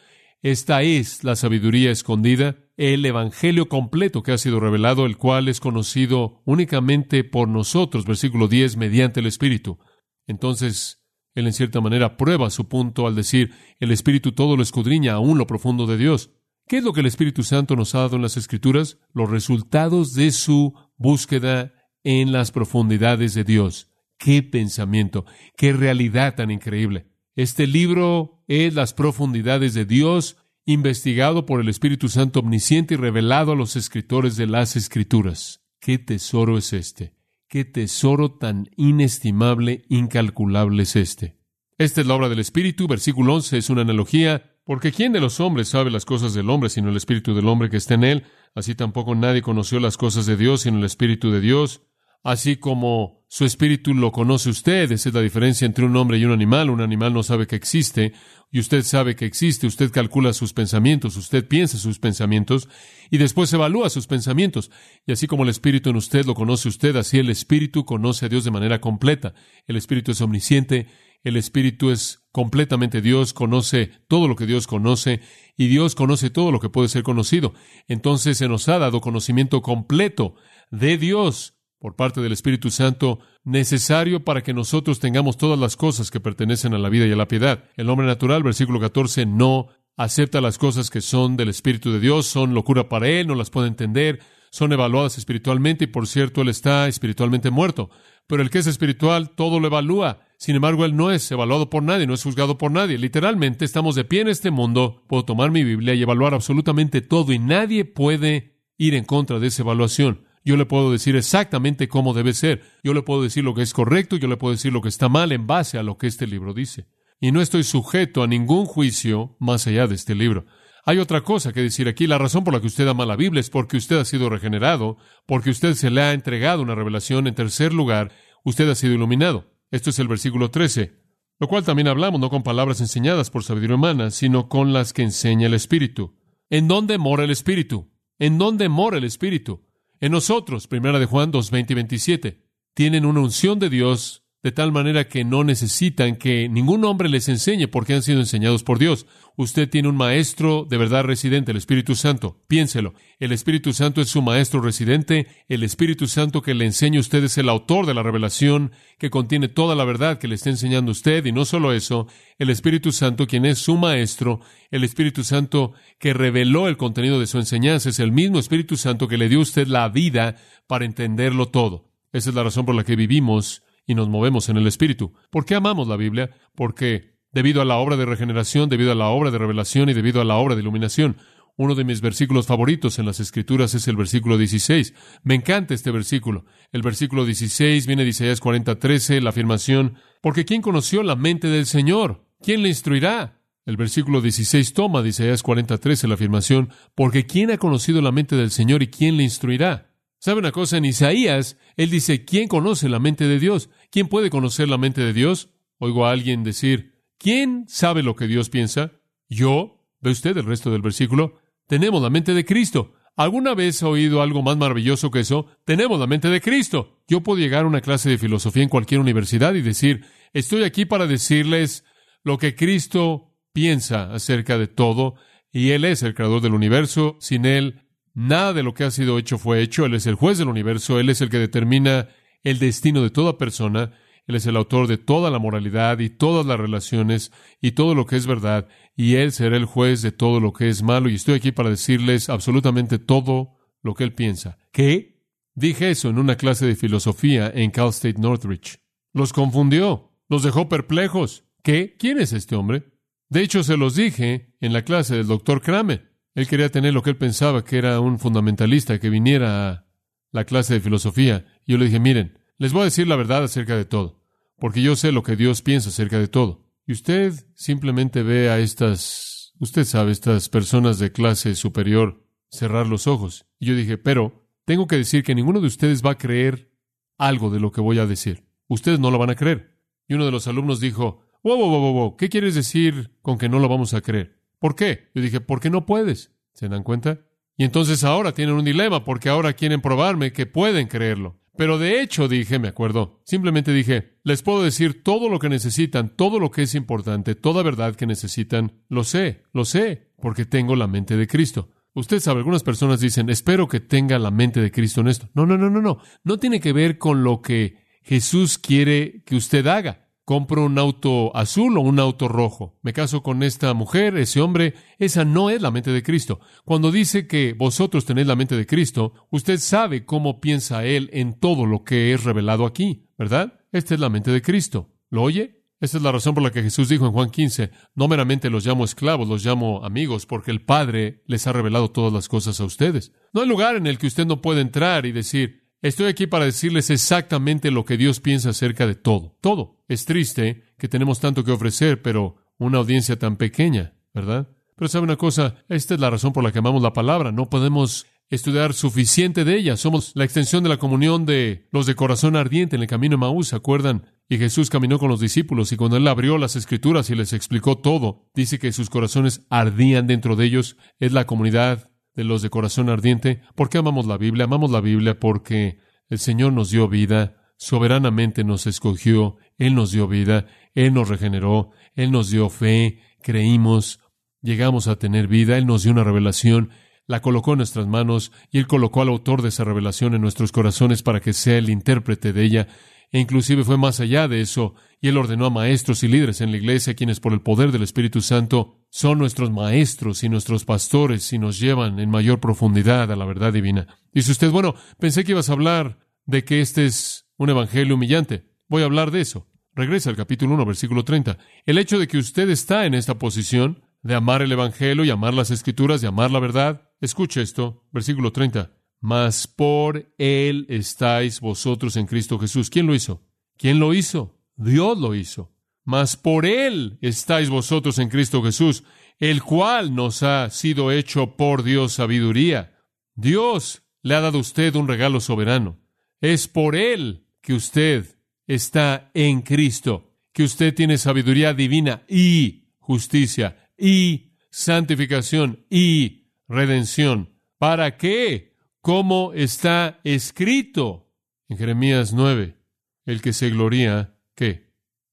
Esta 0.42 0.82
es 0.82 1.22
la 1.22 1.36
sabiduría 1.36 1.92
escondida, 1.92 2.56
el 2.76 3.06
Evangelio 3.06 3.68
completo 3.68 4.22
que 4.22 4.32
ha 4.32 4.38
sido 4.38 4.58
revelado, 4.58 5.06
el 5.06 5.16
cual 5.16 5.48
es 5.48 5.60
conocido 5.60 6.42
únicamente 6.44 7.22
por 7.22 7.48
nosotros, 7.48 8.04
versículo 8.04 8.48
10, 8.48 8.76
mediante 8.76 9.20
el 9.20 9.26
Espíritu. 9.26 9.78
Entonces, 10.26 11.04
Él 11.34 11.46
en 11.46 11.52
cierta 11.52 11.80
manera 11.80 12.16
prueba 12.16 12.50
su 12.50 12.68
punto 12.68 13.06
al 13.06 13.14
decir, 13.14 13.52
el 13.78 13.92
Espíritu 13.92 14.32
todo 14.32 14.56
lo 14.56 14.62
escudriña 14.64 15.14
aún 15.14 15.38
lo 15.38 15.46
profundo 15.46 15.86
de 15.86 15.96
Dios. 15.96 16.30
¿Qué 16.68 16.78
es 16.78 16.84
lo 16.84 16.92
que 16.92 17.00
el 17.00 17.06
Espíritu 17.06 17.44
Santo 17.44 17.76
nos 17.76 17.94
ha 17.94 18.00
dado 18.00 18.16
en 18.16 18.22
las 18.22 18.36
Escrituras? 18.36 18.98
Los 19.12 19.30
resultados 19.30 20.14
de 20.14 20.32
su 20.32 20.74
búsqueda 20.96 21.72
en 22.04 22.32
las 22.32 22.52
profundidades 22.52 23.34
de 23.34 23.44
Dios. 23.44 23.90
¡Qué 24.18 24.42
pensamiento! 24.42 25.26
¡Qué 25.56 25.72
realidad 25.72 26.36
tan 26.36 26.50
increíble! 26.50 27.06
Este 27.34 27.66
libro 27.66 28.42
es 28.48 28.74
las 28.74 28.94
profundidades 28.94 29.74
de 29.74 29.84
Dios, 29.84 30.36
investigado 30.64 31.46
por 31.46 31.60
el 31.60 31.68
Espíritu 31.68 32.08
Santo 32.08 32.40
omnisciente 32.40 32.94
y 32.94 32.96
revelado 32.96 33.52
a 33.52 33.56
los 33.56 33.76
escritores 33.76 34.36
de 34.36 34.46
las 34.46 34.76
Escrituras. 34.76 35.66
¡Qué 35.80 35.98
tesoro 35.98 36.58
es 36.58 36.72
este! 36.72 37.14
¡Qué 37.48 37.64
tesoro 37.64 38.32
tan 38.32 38.70
inestimable, 38.76 39.84
incalculable 39.88 40.82
es 40.84 40.96
este! 40.96 41.36
Esta 41.78 42.00
es 42.00 42.06
la 42.06 42.14
obra 42.14 42.30
del 42.30 42.38
Espíritu, 42.38 42.88
versículo 42.88 43.34
11 43.34 43.58
es 43.58 43.68
una 43.68 43.82
analogía, 43.82 44.55
porque 44.66 44.92
¿quién 44.92 45.12
de 45.12 45.20
los 45.20 45.40
hombres 45.40 45.68
sabe 45.68 45.90
las 45.90 46.04
cosas 46.04 46.34
del 46.34 46.50
hombre 46.50 46.68
sino 46.68 46.90
el 46.90 46.96
Espíritu 46.96 47.34
del 47.34 47.48
hombre 47.48 47.70
que 47.70 47.78
está 47.78 47.94
en 47.94 48.04
él? 48.04 48.24
Así 48.54 48.74
tampoco 48.74 49.14
nadie 49.14 49.40
conoció 49.40 49.80
las 49.80 49.96
cosas 49.96 50.26
de 50.26 50.36
Dios 50.36 50.62
sino 50.62 50.78
el 50.78 50.84
Espíritu 50.84 51.30
de 51.30 51.40
Dios 51.40 51.80
así 52.26 52.56
como 52.56 53.24
su 53.28 53.44
espíritu 53.44 53.94
lo 53.94 54.10
conoce 54.10 54.50
usted. 54.50 54.90
Esa 54.90 55.08
es 55.08 55.14
la 55.14 55.20
diferencia 55.20 55.64
entre 55.64 55.84
un 55.84 55.96
hombre 55.96 56.18
y 56.18 56.24
un 56.24 56.32
animal. 56.32 56.70
Un 56.70 56.80
animal 56.80 57.12
no 57.12 57.22
sabe 57.22 57.46
que 57.46 57.54
existe 57.54 58.12
y 58.50 58.58
usted 58.58 58.82
sabe 58.82 59.14
que 59.14 59.26
existe. 59.26 59.68
Usted 59.68 59.92
calcula 59.92 60.32
sus 60.32 60.52
pensamientos, 60.52 61.16
usted 61.16 61.46
piensa 61.46 61.78
sus 61.78 62.00
pensamientos 62.00 62.68
y 63.10 63.18
después 63.18 63.52
evalúa 63.52 63.90
sus 63.90 64.08
pensamientos. 64.08 64.72
Y 65.06 65.12
así 65.12 65.28
como 65.28 65.44
el 65.44 65.50
espíritu 65.50 65.90
en 65.90 65.96
usted 65.96 66.26
lo 66.26 66.34
conoce 66.34 66.68
usted, 66.68 66.96
así 66.96 67.18
el 67.20 67.30
espíritu 67.30 67.84
conoce 67.84 68.26
a 68.26 68.28
Dios 68.28 68.42
de 68.42 68.50
manera 68.50 68.80
completa. 68.80 69.34
El 69.68 69.76
espíritu 69.76 70.10
es 70.10 70.20
omnisciente, 70.20 70.88
el 71.26 71.36
espíritu 71.36 71.90
es 71.90 72.24
completamente 72.30 73.00
Dios, 73.00 73.32
conoce 73.32 73.90
todo 74.06 74.28
lo 74.28 74.36
que 74.36 74.46
Dios 74.46 74.68
conoce 74.68 75.22
y 75.56 75.66
Dios 75.66 75.96
conoce 75.96 76.30
todo 76.30 76.52
lo 76.52 76.60
que 76.60 76.68
puede 76.68 76.88
ser 76.88 77.02
conocido. 77.02 77.52
Entonces 77.88 78.38
se 78.38 78.46
nos 78.46 78.68
ha 78.68 78.78
dado 78.78 79.00
conocimiento 79.00 79.60
completo 79.60 80.36
de 80.70 80.96
Dios 80.98 81.58
por 81.80 81.96
parte 81.96 82.20
del 82.20 82.30
Espíritu 82.30 82.70
Santo 82.70 83.18
necesario 83.42 84.22
para 84.22 84.44
que 84.44 84.54
nosotros 84.54 85.00
tengamos 85.00 85.36
todas 85.36 85.58
las 85.58 85.76
cosas 85.76 86.12
que 86.12 86.20
pertenecen 86.20 86.74
a 86.74 86.78
la 86.78 86.90
vida 86.90 87.06
y 87.06 87.12
a 87.12 87.16
la 87.16 87.26
piedad. 87.26 87.64
El 87.76 87.90
hombre 87.90 88.06
natural, 88.06 88.44
versículo 88.44 88.78
14, 88.78 89.26
no 89.26 89.66
acepta 89.96 90.40
las 90.40 90.58
cosas 90.58 90.90
que 90.90 91.00
son 91.00 91.36
del 91.36 91.48
Espíritu 91.48 91.90
de 91.90 91.98
Dios, 91.98 92.26
son 92.26 92.54
locura 92.54 92.88
para 92.88 93.08
él, 93.08 93.26
no 93.26 93.34
las 93.34 93.50
puede 93.50 93.66
entender, 93.66 94.20
son 94.52 94.72
evaluadas 94.72 95.18
espiritualmente 95.18 95.84
y 95.84 95.88
por 95.88 96.06
cierto 96.06 96.42
él 96.42 96.50
está 96.50 96.86
espiritualmente 96.86 97.50
muerto. 97.50 97.90
Pero 98.26 98.42
el 98.42 98.50
que 98.50 98.58
es 98.58 98.66
espiritual 98.66 99.30
todo 99.30 99.60
lo 99.60 99.68
evalúa. 99.68 100.20
Sin 100.38 100.56
embargo, 100.56 100.84
él 100.84 100.96
no 100.96 101.10
es 101.10 101.30
evaluado 101.30 101.70
por 101.70 101.82
nadie, 101.82 102.06
no 102.06 102.14
es 102.14 102.22
juzgado 102.22 102.58
por 102.58 102.70
nadie. 102.70 102.98
Literalmente 102.98 103.64
estamos 103.64 103.94
de 103.94 104.04
pie 104.04 104.20
en 104.20 104.28
este 104.28 104.50
mundo, 104.50 105.04
puedo 105.08 105.24
tomar 105.24 105.50
mi 105.50 105.64
Biblia 105.64 105.94
y 105.94 106.02
evaluar 106.02 106.34
absolutamente 106.34 107.00
todo 107.00 107.32
y 107.32 107.38
nadie 107.38 107.84
puede 107.84 108.56
ir 108.76 108.94
en 108.94 109.04
contra 109.04 109.38
de 109.38 109.46
esa 109.46 109.62
evaluación. 109.62 110.26
Yo 110.44 110.56
le 110.56 110.66
puedo 110.66 110.92
decir 110.92 111.16
exactamente 111.16 111.88
cómo 111.88 112.14
debe 112.14 112.32
ser. 112.32 112.62
Yo 112.84 112.94
le 112.94 113.02
puedo 113.02 113.22
decir 113.22 113.42
lo 113.42 113.54
que 113.54 113.62
es 113.62 113.72
correcto, 113.72 114.16
yo 114.16 114.28
le 114.28 114.36
puedo 114.36 114.52
decir 114.52 114.72
lo 114.72 114.82
que 114.82 114.88
está 114.88 115.08
mal 115.08 115.32
en 115.32 115.46
base 115.46 115.78
a 115.78 115.82
lo 115.82 115.98
que 115.98 116.06
este 116.06 116.26
libro 116.26 116.54
dice. 116.54 116.86
Y 117.20 117.32
no 117.32 117.40
estoy 117.40 117.64
sujeto 117.64 118.22
a 118.22 118.26
ningún 118.26 118.66
juicio 118.66 119.36
más 119.40 119.66
allá 119.66 119.86
de 119.86 119.94
este 119.94 120.14
libro. 120.14 120.46
Hay 120.88 120.98
otra 120.98 121.22
cosa 121.22 121.52
que 121.52 121.62
decir 121.62 121.88
aquí. 121.88 122.06
La 122.06 122.16
razón 122.16 122.44
por 122.44 122.54
la 122.54 122.60
que 122.60 122.68
usted 122.68 122.86
ama 122.86 123.04
la 123.04 123.16
Biblia 123.16 123.40
es 123.40 123.50
porque 123.50 123.76
usted 123.76 123.98
ha 123.98 124.04
sido 124.04 124.30
regenerado, 124.30 124.98
porque 125.26 125.50
usted 125.50 125.74
se 125.74 125.90
le 125.90 126.00
ha 126.00 126.12
entregado 126.12 126.62
una 126.62 126.76
revelación. 126.76 127.26
En 127.26 127.34
tercer 127.34 127.74
lugar, 127.74 128.12
usted 128.44 128.68
ha 128.70 128.76
sido 128.76 128.94
iluminado. 128.94 129.50
Esto 129.72 129.90
es 129.90 129.98
el 129.98 130.06
versículo 130.06 130.52
13. 130.52 130.94
Lo 131.40 131.48
cual 131.48 131.64
también 131.64 131.88
hablamos 131.88 132.20
no 132.20 132.30
con 132.30 132.44
palabras 132.44 132.80
enseñadas 132.80 133.30
por 133.30 133.42
sabiduría 133.42 133.74
humana, 133.74 134.12
sino 134.12 134.48
con 134.48 134.72
las 134.72 134.92
que 134.92 135.02
enseña 135.02 135.48
el 135.48 135.54
Espíritu. 135.54 136.14
¿En 136.50 136.68
dónde 136.68 136.98
mora 136.98 137.24
el 137.24 137.32
Espíritu? 137.32 137.90
¿En 138.20 138.38
dónde 138.38 138.68
mora 138.68 138.98
el 138.98 139.04
Espíritu? 139.04 139.66
En 139.98 140.12
nosotros, 140.12 140.68
primera 140.68 141.00
de 141.00 141.06
Juan 141.06 141.32
2, 141.32 141.50
20 141.50 141.72
y 141.72 141.74
27, 141.74 142.42
tienen 142.74 143.04
una 143.04 143.20
unción 143.20 143.58
de 143.58 143.70
Dios 143.70 144.22
de 144.42 144.52
tal 144.52 144.70
manera 144.70 145.08
que 145.08 145.24
no 145.24 145.44
necesitan 145.44 146.16
que 146.16 146.48
ningún 146.48 146.84
hombre 146.84 147.08
les 147.08 147.28
enseñe 147.28 147.66
porque 147.66 147.94
han 147.94 148.02
sido 148.02 148.20
enseñados 148.20 148.62
por 148.62 148.78
Dios. 148.78 149.06
Usted 149.36 149.68
tiene 149.68 149.88
un 149.88 149.96
maestro 149.96 150.66
de 150.68 150.76
verdad 150.76 151.04
residente, 151.04 151.50
el 151.50 151.56
Espíritu 151.56 151.94
Santo. 151.94 152.40
Piénselo. 152.46 152.94
El 153.18 153.32
Espíritu 153.32 153.72
Santo 153.72 154.00
es 154.00 154.08
su 154.08 154.22
maestro 154.22 154.60
residente. 154.60 155.26
El 155.48 155.62
Espíritu 155.62 156.06
Santo 156.06 156.42
que 156.42 156.54
le 156.54 156.64
enseña 156.64 156.98
a 156.98 157.00
usted 157.00 157.24
es 157.24 157.36
el 157.38 157.48
autor 157.48 157.86
de 157.86 157.94
la 157.94 158.02
revelación 158.02 158.72
que 158.98 159.10
contiene 159.10 159.48
toda 159.48 159.74
la 159.74 159.84
verdad 159.84 160.18
que 160.18 160.28
le 160.28 160.36
está 160.36 160.50
enseñando 160.50 160.92
usted. 160.92 161.26
Y 161.26 161.32
no 161.32 161.44
solo 161.44 161.72
eso, 161.72 162.06
el 162.38 162.50
Espíritu 162.50 162.92
Santo, 162.92 163.26
quien 163.26 163.44
es 163.46 163.58
su 163.58 163.76
maestro, 163.76 164.40
el 164.70 164.84
Espíritu 164.84 165.24
Santo 165.24 165.72
que 165.98 166.14
reveló 166.14 166.68
el 166.68 166.76
contenido 166.76 167.18
de 167.18 167.26
su 167.26 167.38
enseñanza, 167.38 167.90
es 167.90 167.98
el 167.98 168.12
mismo 168.12 168.38
Espíritu 168.38 168.76
Santo 168.76 169.08
que 169.08 169.18
le 169.18 169.28
dio 169.28 169.40
a 169.40 169.42
usted 169.42 169.66
la 169.66 169.88
vida 169.88 170.36
para 170.66 170.84
entenderlo 170.84 171.48
todo. 171.48 171.90
Esa 172.12 172.30
es 172.30 172.36
la 172.36 172.44
razón 172.44 172.64
por 172.64 172.74
la 172.74 172.84
que 172.84 172.96
vivimos 172.96 173.62
y 173.86 173.94
nos 173.94 174.08
movemos 174.08 174.48
en 174.48 174.56
el 174.56 174.66
Espíritu. 174.66 175.12
¿Por 175.30 175.44
qué 175.44 175.54
amamos 175.54 175.88
la 175.88 175.96
Biblia? 175.96 176.30
Porque 176.54 177.16
debido 177.32 177.60
a 177.60 177.64
la 177.64 177.76
obra 177.76 177.96
de 177.96 178.06
regeneración, 178.06 178.68
debido 178.68 178.92
a 178.92 178.94
la 178.94 179.08
obra 179.08 179.30
de 179.30 179.38
revelación 179.38 179.88
y 179.88 179.94
debido 179.94 180.20
a 180.20 180.24
la 180.24 180.36
obra 180.36 180.54
de 180.54 180.62
iluminación. 180.62 181.16
Uno 181.58 181.74
de 181.74 181.84
mis 181.84 182.02
versículos 182.02 182.46
favoritos 182.46 182.98
en 182.98 183.06
las 183.06 183.18
Escrituras 183.18 183.74
es 183.74 183.88
el 183.88 183.96
versículo 183.96 184.36
16. 184.36 184.94
Me 185.22 185.34
encanta 185.34 185.72
este 185.72 185.90
versículo. 185.90 186.44
El 186.70 186.82
versículo 186.82 187.24
16 187.24 187.86
viene 187.86 188.04
de 188.04 188.10
Isaías 188.10 188.40
40, 188.40 188.78
13, 188.78 189.20
la 189.22 189.30
afirmación, 189.30 189.94
porque 190.20 190.44
¿quién 190.44 190.60
conoció 190.60 191.02
la 191.02 191.16
mente 191.16 191.48
del 191.48 191.64
Señor? 191.64 192.26
¿Quién 192.42 192.62
le 192.62 192.68
instruirá? 192.68 193.40
El 193.64 193.76
versículo 193.76 194.20
16 194.20 194.74
toma 194.74 195.02
de 195.02 195.08
Isaías 195.08 195.42
40, 195.42 195.78
13 195.78 196.08
la 196.08 196.14
afirmación, 196.14 196.70
porque 196.94 197.26
¿quién 197.26 197.50
ha 197.50 197.58
conocido 197.58 198.00
la 198.00 198.12
mente 198.12 198.36
del 198.36 198.50
Señor 198.50 198.82
y 198.82 198.88
quién 198.88 199.16
le 199.16 199.24
instruirá? 199.24 199.95
¿Sabe 200.26 200.40
una 200.40 200.50
cosa? 200.50 200.78
En 200.78 200.84
Isaías, 200.84 201.56
él 201.76 201.88
dice, 201.88 202.24
¿quién 202.24 202.48
conoce 202.48 202.88
la 202.88 202.98
mente 202.98 203.28
de 203.28 203.38
Dios? 203.38 203.70
¿Quién 203.92 204.08
puede 204.08 204.28
conocer 204.28 204.68
la 204.68 204.76
mente 204.76 205.00
de 205.00 205.12
Dios? 205.12 205.50
Oigo 205.78 206.04
a 206.04 206.10
alguien 206.10 206.42
decir, 206.42 206.96
¿quién 207.16 207.64
sabe 207.68 208.02
lo 208.02 208.16
que 208.16 208.26
Dios 208.26 208.50
piensa? 208.50 208.90
Yo. 209.28 209.86
¿Ve 210.00 210.10
usted 210.10 210.36
el 210.36 210.44
resto 210.44 210.72
del 210.72 210.82
versículo? 210.82 211.38
Tenemos 211.68 212.02
la 212.02 212.10
mente 212.10 212.34
de 212.34 212.44
Cristo. 212.44 212.94
¿Alguna 213.14 213.54
vez 213.54 213.84
ha 213.84 213.88
oído 213.88 214.20
algo 214.20 214.42
más 214.42 214.56
maravilloso 214.56 215.12
que 215.12 215.20
eso? 215.20 215.46
Tenemos 215.64 216.00
la 216.00 216.08
mente 216.08 216.28
de 216.28 216.40
Cristo. 216.40 217.04
Yo 217.06 217.20
puedo 217.20 217.38
llegar 217.38 217.62
a 217.62 217.68
una 217.68 217.80
clase 217.80 218.10
de 218.10 218.18
filosofía 218.18 218.64
en 218.64 218.68
cualquier 218.68 218.98
universidad 218.98 219.54
y 219.54 219.62
decir, 219.62 220.06
estoy 220.32 220.64
aquí 220.64 220.86
para 220.86 221.06
decirles 221.06 221.84
lo 222.24 222.36
que 222.36 222.56
Cristo 222.56 223.32
piensa 223.52 224.12
acerca 224.12 224.58
de 224.58 224.66
todo, 224.66 225.14
y 225.52 225.70
Él 225.70 225.84
es 225.84 226.02
el 226.02 226.14
creador 226.16 226.40
del 226.40 226.54
universo. 226.54 227.16
Sin 227.20 227.46
Él, 227.46 227.85
Nada 228.16 228.54
de 228.54 228.62
lo 228.62 228.72
que 228.72 228.84
ha 228.84 228.90
sido 228.90 229.18
hecho 229.18 229.36
fue 229.36 229.60
hecho. 229.60 229.84
Él 229.84 229.92
es 229.92 230.06
el 230.06 230.14
juez 230.14 230.38
del 230.38 230.48
universo. 230.48 230.98
Él 230.98 231.10
es 231.10 231.20
el 231.20 231.28
que 231.28 231.38
determina 231.38 232.08
el 232.42 232.58
destino 232.58 233.02
de 233.02 233.10
toda 233.10 233.36
persona. 233.36 233.92
Él 234.26 234.36
es 234.36 234.46
el 234.46 234.56
autor 234.56 234.86
de 234.86 234.96
toda 234.96 235.30
la 235.30 235.38
moralidad 235.38 235.98
y 235.98 236.08
todas 236.08 236.46
las 236.46 236.58
relaciones 236.58 237.30
y 237.60 237.72
todo 237.72 237.94
lo 237.94 238.06
que 238.06 238.16
es 238.16 238.26
verdad. 238.26 238.68
Y 238.96 239.16
Él 239.16 239.32
será 239.32 239.58
el 239.58 239.66
juez 239.66 240.00
de 240.00 240.12
todo 240.12 240.40
lo 240.40 240.54
que 240.54 240.70
es 240.70 240.82
malo. 240.82 241.10
Y 241.10 241.16
estoy 241.16 241.34
aquí 241.34 241.52
para 241.52 241.68
decirles 241.68 242.30
absolutamente 242.30 242.98
todo 242.98 243.58
lo 243.82 243.92
que 243.92 244.04
Él 244.04 244.14
piensa. 244.14 244.56
¿Qué? 244.72 245.22
Dije 245.54 245.90
eso 245.90 246.08
en 246.08 246.18
una 246.18 246.36
clase 246.36 246.64
de 246.64 246.74
filosofía 246.74 247.52
en 247.54 247.70
Cal 247.70 247.90
State 247.90 248.18
Northridge. 248.18 248.80
Los 249.12 249.34
confundió. 249.34 250.10
Los 250.30 250.42
dejó 250.42 250.70
perplejos. 250.70 251.44
¿Qué? 251.62 251.96
¿Quién 251.98 252.18
es 252.18 252.32
este 252.32 252.56
hombre? 252.56 252.84
De 253.28 253.42
hecho, 253.42 253.62
se 253.62 253.76
los 253.76 253.94
dije 253.94 254.56
en 254.62 254.72
la 254.72 254.86
clase 254.86 255.16
del 255.16 255.26
doctor 255.26 255.60
Kramer. 255.60 256.15
Él 256.36 256.46
quería 256.46 256.70
tener 256.70 256.92
lo 256.92 257.02
que 257.02 257.08
él 257.08 257.16
pensaba 257.16 257.64
que 257.64 257.78
era 257.78 257.98
un 257.98 258.18
fundamentalista 258.18 259.00
que 259.00 259.08
viniera 259.08 259.70
a 259.70 259.86
la 260.32 260.44
clase 260.44 260.74
de 260.74 260.80
filosofía. 260.80 261.46
Y 261.64 261.72
yo 261.72 261.78
le 261.78 261.86
dije, 261.86 261.98
miren, 261.98 262.38
les 262.58 262.74
voy 262.74 262.82
a 262.82 262.84
decir 262.84 263.08
la 263.08 263.16
verdad 263.16 263.42
acerca 263.42 263.74
de 263.74 263.86
todo, 263.86 264.22
porque 264.58 264.82
yo 264.82 264.96
sé 264.96 265.12
lo 265.12 265.22
que 265.22 265.34
Dios 265.34 265.62
piensa 265.62 265.88
acerca 265.88 266.18
de 266.18 266.28
todo. 266.28 266.66
Y 266.86 266.92
usted 266.92 267.32
simplemente 267.54 268.22
ve 268.22 268.50
a 268.50 268.58
estas, 268.58 269.54
usted 269.60 269.84
sabe, 269.84 270.12
estas 270.12 270.50
personas 270.50 270.98
de 270.98 271.10
clase 271.10 271.54
superior 271.54 272.22
cerrar 272.50 272.86
los 272.86 273.06
ojos. 273.06 273.46
Y 273.58 273.66
yo 273.66 273.74
dije, 273.74 273.96
pero 273.96 274.46
tengo 274.66 274.86
que 274.86 274.96
decir 274.96 275.24
que 275.24 275.34
ninguno 275.34 275.62
de 275.62 275.68
ustedes 275.68 276.04
va 276.04 276.10
a 276.10 276.18
creer 276.18 276.70
algo 277.16 277.48
de 277.48 277.60
lo 277.60 277.72
que 277.72 277.80
voy 277.80 277.98
a 277.98 278.06
decir. 278.06 278.44
Ustedes 278.68 279.00
no 279.00 279.10
lo 279.10 279.16
van 279.16 279.30
a 279.30 279.36
creer. 279.36 279.78
Y 280.06 280.12
uno 280.12 280.26
de 280.26 280.32
los 280.32 280.46
alumnos 280.48 280.80
dijo, 280.80 281.22
wow, 281.42 281.56
wow, 281.56 281.70
wow, 281.70 281.92
wow, 281.94 282.16
¿qué 282.18 282.28
quieres 282.28 282.54
decir 282.54 283.16
con 283.22 283.38
que 283.38 283.48
no 283.48 283.58
lo 283.58 283.70
vamos 283.70 283.94
a 283.94 284.02
creer? 284.02 284.35
¿Por 284.58 284.74
qué? 284.74 285.08
Yo 285.14 285.22
dije, 285.22 285.40
¿por 285.40 285.60
qué 285.60 285.70
no 285.70 285.86
puedes? 285.86 286.32
¿Se 286.54 286.68
dan 286.68 286.82
cuenta? 286.82 287.20
Y 287.56 287.64
entonces 287.64 288.04
ahora 288.04 288.32
tienen 288.32 288.54
un 288.54 288.64
dilema 288.64 289.04
porque 289.04 289.28
ahora 289.28 289.54
quieren 289.54 289.80
probarme 289.80 290.32
que 290.32 290.46
pueden 290.46 290.88
creerlo. 290.88 291.40
Pero 291.56 291.78
de 291.78 292.02
hecho 292.02 292.28
dije, 292.28 292.58
me 292.58 292.68
acuerdo, 292.68 293.22
simplemente 293.24 293.72
dije, 293.72 294.18
les 294.24 294.42
puedo 294.42 294.62
decir 294.62 295.02
todo 295.02 295.30
lo 295.30 295.38
que 295.38 295.48
necesitan, 295.48 296.14
todo 296.14 296.38
lo 296.38 296.50
que 296.50 296.62
es 296.62 296.74
importante, 296.74 297.34
toda 297.34 297.62
verdad 297.62 297.96
que 297.96 298.06
necesitan, 298.06 298.82
lo 298.88 299.04
sé, 299.04 299.44
lo 299.52 299.64
sé, 299.64 300.12
porque 300.20 300.44
tengo 300.44 300.76
la 300.76 300.86
mente 300.86 301.16
de 301.16 301.26
Cristo. 301.26 301.70
Usted 301.94 302.20
sabe, 302.20 302.40
algunas 302.40 302.62
personas 302.62 303.00
dicen, 303.00 303.30
espero 303.30 303.68
que 303.68 303.80
tenga 303.80 304.18
la 304.18 304.30
mente 304.30 304.60
de 304.60 304.70
Cristo 304.70 305.00
en 305.00 305.08
esto. 305.08 305.30
No, 305.32 305.46
no, 305.46 305.56
no, 305.56 305.70
no, 305.70 305.80
no. 305.80 305.98
No 306.24 306.38
tiene 306.38 306.60
que 306.60 306.74
ver 306.74 306.98
con 306.98 307.24
lo 307.24 307.40
que 307.40 307.78
Jesús 308.02 308.58
quiere 308.58 309.22
que 309.24 309.34
usted 309.34 309.66
haga 309.66 310.05
compro 310.26 310.64
un 310.64 310.76
auto 310.76 311.34
azul 311.36 311.78
o 311.78 311.80
un 311.80 312.00
auto 312.00 312.26
rojo. 312.26 312.76
Me 312.82 312.92
caso 312.92 313.22
con 313.22 313.44
esta 313.44 313.72
mujer, 313.74 314.18
ese 314.18 314.40
hombre, 314.40 314.74
esa 314.98 315.24
no 315.24 315.50
es 315.50 315.62
la 315.62 315.70
mente 315.70 315.92
de 315.92 316.02
Cristo. 316.02 316.40
Cuando 316.64 316.90
dice 316.90 317.28
que 317.28 317.54
vosotros 317.54 318.04
tenéis 318.04 318.26
la 318.26 318.34
mente 318.34 318.56
de 318.56 318.66
Cristo, 318.66 319.14
usted 319.30 319.58
sabe 319.58 320.04
cómo 320.04 320.40
piensa 320.40 320.84
Él 320.84 321.08
en 321.12 321.38
todo 321.38 321.64
lo 321.64 321.84
que 321.84 322.12
es 322.12 322.24
revelado 322.24 322.66
aquí, 322.66 323.06
¿verdad? 323.16 323.60
Esta 323.70 323.94
es 323.94 324.00
la 324.00 324.10
mente 324.10 324.32
de 324.32 324.42
Cristo. 324.42 324.90
¿Lo 325.10 325.22
oye? 325.22 325.62
Esta 325.78 325.98
es 325.98 326.02
la 326.02 326.10
razón 326.10 326.34
por 326.34 326.42
la 326.42 326.50
que 326.50 326.62
Jesús 326.62 326.88
dijo 326.88 327.06
en 327.06 327.12
Juan 327.12 327.30
15, 327.30 327.70
no 327.94 328.08
meramente 328.08 328.50
los 328.50 328.66
llamo 328.66 328.84
esclavos, 328.84 329.28
los 329.28 329.44
llamo 329.44 329.84
amigos, 329.84 330.26
porque 330.26 330.50
el 330.50 330.64
Padre 330.64 331.22
les 331.26 331.46
ha 331.46 331.52
revelado 331.52 331.92
todas 331.92 332.12
las 332.12 332.28
cosas 332.28 332.58
a 332.60 332.64
ustedes. 332.64 333.12
No 333.32 333.42
hay 333.42 333.48
lugar 333.48 333.76
en 333.76 333.86
el 333.86 333.98
que 333.98 334.08
usted 334.08 334.26
no 334.26 334.42
pueda 334.42 334.60
entrar 334.60 335.06
y 335.06 335.12
decir, 335.12 335.65
Estoy 335.82 336.06
aquí 336.06 336.26
para 336.26 336.46
decirles 336.46 336.90
exactamente 336.90 337.70
lo 337.70 337.84
que 337.84 337.96
Dios 337.96 338.20
piensa 338.20 338.50
acerca 338.50 338.86
de 338.86 338.94
todo. 338.94 339.36
Todo. 339.40 339.84
Es 339.88 340.04
triste 340.04 340.64
que 340.78 340.88
tenemos 340.88 341.20
tanto 341.20 341.44
que 341.44 341.52
ofrecer, 341.52 342.02
pero 342.02 342.36
una 342.58 342.78
audiencia 342.78 343.18
tan 343.18 343.36
pequeña, 343.36 343.94
¿verdad? 344.14 344.48
Pero 344.76 344.88
sabe 344.88 345.04
una 345.04 345.16
cosa, 345.16 345.56
esta 345.68 345.94
es 345.94 346.00
la 346.00 346.10
razón 346.10 346.32
por 346.32 346.44
la 346.44 346.52
que 346.52 346.58
amamos 346.58 346.82
la 346.82 346.92
palabra. 346.92 347.32
No 347.32 347.48
podemos 347.50 348.06
estudiar 348.28 348.74
suficiente 348.74 349.44
de 349.44 349.56
ella. 349.56 349.76
Somos 349.76 350.12
la 350.14 350.24
extensión 350.24 350.62
de 350.62 350.68
la 350.68 350.78
comunión 350.78 351.26
de 351.26 351.68
los 351.70 351.86
de 351.86 351.94
corazón 351.94 352.36
ardiente 352.36 352.76
en 352.76 352.82
el 352.82 352.88
camino 352.88 353.14
de 353.14 353.20
Maús, 353.20 353.48
¿se 353.48 353.56
acuerdan? 353.56 354.06
Y 354.28 354.38
Jesús 354.38 354.70
caminó 354.70 354.98
con 354.98 355.08
los 355.08 355.20
discípulos 355.20 355.70
y 355.70 355.76
cuando 355.76 355.96
él 355.96 356.08
abrió 356.08 356.36
las 356.36 356.56
escrituras 356.56 357.10
y 357.10 357.14
les 357.14 357.32
explicó 357.32 357.78
todo, 357.78 358.28
dice 358.34 358.58
que 358.58 358.72
sus 358.72 358.90
corazones 358.90 359.46
ardían 359.50 360.06
dentro 360.06 360.34
de 360.34 360.46
ellos. 360.46 360.76
Es 360.98 361.12
la 361.12 361.26
comunidad 361.26 361.90
de 362.16 362.24
los 362.24 362.42
de 362.42 362.50
corazón 362.50 362.88
ardiente. 362.88 363.42
¿Por 363.54 363.68
qué 363.68 363.78
amamos 363.78 364.06
la 364.06 364.16
Biblia? 364.16 364.44
Amamos 364.44 364.70
la 364.70 364.80
Biblia 364.80 365.20
porque 365.20 365.78
el 366.08 366.18
Señor 366.18 366.52
nos 366.52 366.70
dio 366.70 366.88
vida, 366.88 367.36
soberanamente 367.58 368.42
nos 368.42 368.66
escogió, 368.66 369.36
Él 369.58 369.74
nos 369.74 369.92
dio 369.92 370.08
vida, 370.08 370.46
Él 370.74 370.94
nos 370.94 371.08
regeneró, 371.08 371.70
Él 371.94 372.10
nos 372.10 372.30
dio 372.30 372.48
fe, 372.48 373.00
creímos, 373.22 374.00
llegamos 374.40 374.88
a 374.88 374.96
tener 374.96 375.28
vida, 375.28 375.58
Él 375.58 375.66
nos 375.66 375.82
dio 375.82 375.92
una 375.92 376.04
revelación, 376.04 376.70
la 377.06 377.20
colocó 377.20 377.52
en 377.52 377.58
nuestras 377.58 377.86
manos 377.86 378.32
y 378.50 378.58
Él 378.58 378.66
colocó 378.66 379.02
al 379.02 379.08
autor 379.08 379.42
de 379.42 379.50
esa 379.50 379.64
revelación 379.64 380.14
en 380.14 380.22
nuestros 380.22 380.50
corazones 380.50 381.02
para 381.02 381.20
que 381.20 381.32
sea 381.32 381.58
el 381.58 381.68
intérprete 381.68 382.32
de 382.32 382.42
ella 382.42 382.68
e 383.12 383.20
inclusive 383.20 383.64
fue 383.64 383.78
más 383.78 384.00
allá 384.00 384.28
de 384.28 384.40
eso, 384.40 384.74
y 385.00 385.08
él 385.08 385.16
ordenó 385.16 385.46
a 385.46 385.50
maestros 385.50 386.02
y 386.02 386.08
líderes 386.08 386.40
en 386.40 386.50
la 386.50 386.56
iglesia, 386.56 386.94
quienes 386.94 387.20
por 387.20 387.32
el 387.32 387.40
poder 387.40 387.72
del 387.72 387.82
Espíritu 387.82 388.20
Santo 388.20 388.80
son 388.96 389.18
nuestros 389.18 389.50
maestros 389.50 390.24
y 390.24 390.30
nuestros 390.30 390.64
pastores 390.64 391.30
y 391.34 391.38
nos 391.38 391.60
llevan 391.60 392.00
en 392.00 392.08
mayor 392.08 392.40
profundidad 392.40 393.12
a 393.12 393.16
la 393.16 393.26
verdad 393.26 393.52
divina. 393.52 393.86
Dice 394.10 394.32
usted, 394.32 394.50
bueno, 394.50 394.74
pensé 394.98 395.22
que 395.22 395.32
ibas 395.32 395.50
a 395.50 395.52
hablar 395.52 395.98
de 396.24 396.44
que 396.44 396.62
este 396.62 396.86
es 396.86 397.28
un 397.36 397.50
evangelio 397.50 397.96
humillante. 397.96 398.46
Voy 398.68 398.80
a 398.80 398.86
hablar 398.86 399.10
de 399.10 399.20
eso. 399.20 399.50
Regresa 399.74 400.08
al 400.08 400.16
capítulo 400.16 400.54
1, 400.54 400.64
versículo 400.64 401.04
30. 401.04 401.36
El 401.66 401.76
hecho 401.76 401.98
de 401.98 402.08
que 402.08 402.16
usted 402.16 402.48
está 402.48 402.86
en 402.86 402.94
esta 402.94 403.18
posición 403.18 403.82
de 404.00 404.14
amar 404.14 404.40
el 404.40 404.50
evangelio 404.50 405.04
y 405.04 405.10
amar 405.10 405.34
las 405.34 405.50
escrituras, 405.50 406.02
y 406.02 406.06
amar 406.06 406.30
la 406.30 406.40
verdad, 406.40 406.88
escuche 407.02 407.42
esto, 407.42 407.86
versículo 407.92 408.32
30 408.32 408.70
mas 408.98 409.46
por 409.46 410.10
Él 410.16 410.64
estáis 410.70 411.40
vosotros 411.40 411.96
en 411.96 412.06
Cristo 412.06 412.38
Jesús. 412.38 412.70
¿Quién 412.70 412.86
lo 412.86 412.94
hizo? 412.94 413.22
¿Quién 413.58 413.78
lo 413.78 413.92
hizo? 413.92 414.40
Dios 414.56 414.98
lo 414.98 415.14
hizo. 415.14 415.52
Mas 415.86 416.18
por 416.18 416.44
Él 416.44 416.98
estáis 417.00 417.48
vosotros 417.48 417.98
en 417.98 418.10
Cristo 418.10 418.42
Jesús, 418.42 418.84
el 419.18 419.42
cual 419.42 419.94
nos 419.94 420.22
ha 420.22 420.50
sido 420.50 420.92
hecho 420.92 421.36
por 421.36 421.62
Dios 421.62 421.94
sabiduría. 421.94 422.76
Dios 423.14 423.82
le 424.02 424.14
ha 424.14 424.20
dado 424.20 424.36
a 424.36 424.42
usted 424.42 424.74
un 424.74 424.86
regalo 424.86 425.20
soberano. 425.20 425.80
Es 426.20 426.46
por 426.46 426.76
Él 426.76 427.26
que 427.40 427.54
usted 427.54 428.18
está 428.46 429.10
en 429.14 429.40
Cristo, 429.40 430.12
que 430.34 430.44
usted 430.44 430.74
tiene 430.74 430.98
sabiduría 430.98 431.54
divina 431.54 432.04
y 432.06 432.66
justicia 432.78 433.70
y 433.78 434.32
santificación 434.50 435.64
y 435.70 436.26
redención. 436.46 437.30
¿Para 437.56 437.96
qué? 437.96 438.56
como 438.86 439.32
está 439.32 439.98
escrito 440.04 441.12
en 441.48 441.58
Jeremías 441.58 442.12
9. 442.12 442.56
El 443.04 443.20
que 443.20 443.32
se 443.32 443.50
gloría, 443.50 444.16
¿Qué? 444.36 444.65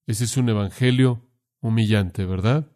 Ese 0.06 0.26
es 0.26 0.36
un 0.36 0.50
evangelio 0.50 1.30
humillante, 1.62 2.26
¿verdad? 2.26 2.70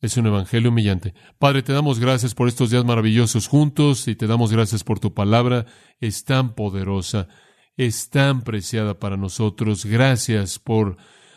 Es 0.00 0.16
un 0.16 0.26
evangelio 0.26 0.70
humillante. 0.70 1.14
Padre, 1.38 1.62
te 1.62 1.72
damos 1.72 2.00
gracias 2.00 2.34
por 2.34 2.48
estos 2.48 2.70
días 2.70 2.84
maravillosos 2.84 3.46
juntos 3.46 4.08
y 4.08 4.16
te 4.16 4.26
damos 4.26 4.52
gracias 4.52 4.82
por 4.82 4.98
tu 4.98 5.14
palabra. 5.14 5.66
Es 6.00 6.24
tan 6.24 6.56
poderosa, 6.56 7.28
es 7.76 8.10
tan 8.10 8.42
preciada 8.42 8.98
para 8.98 9.16
nosotros. 9.16 9.86
Gracias 9.86 10.58
por 10.58 10.96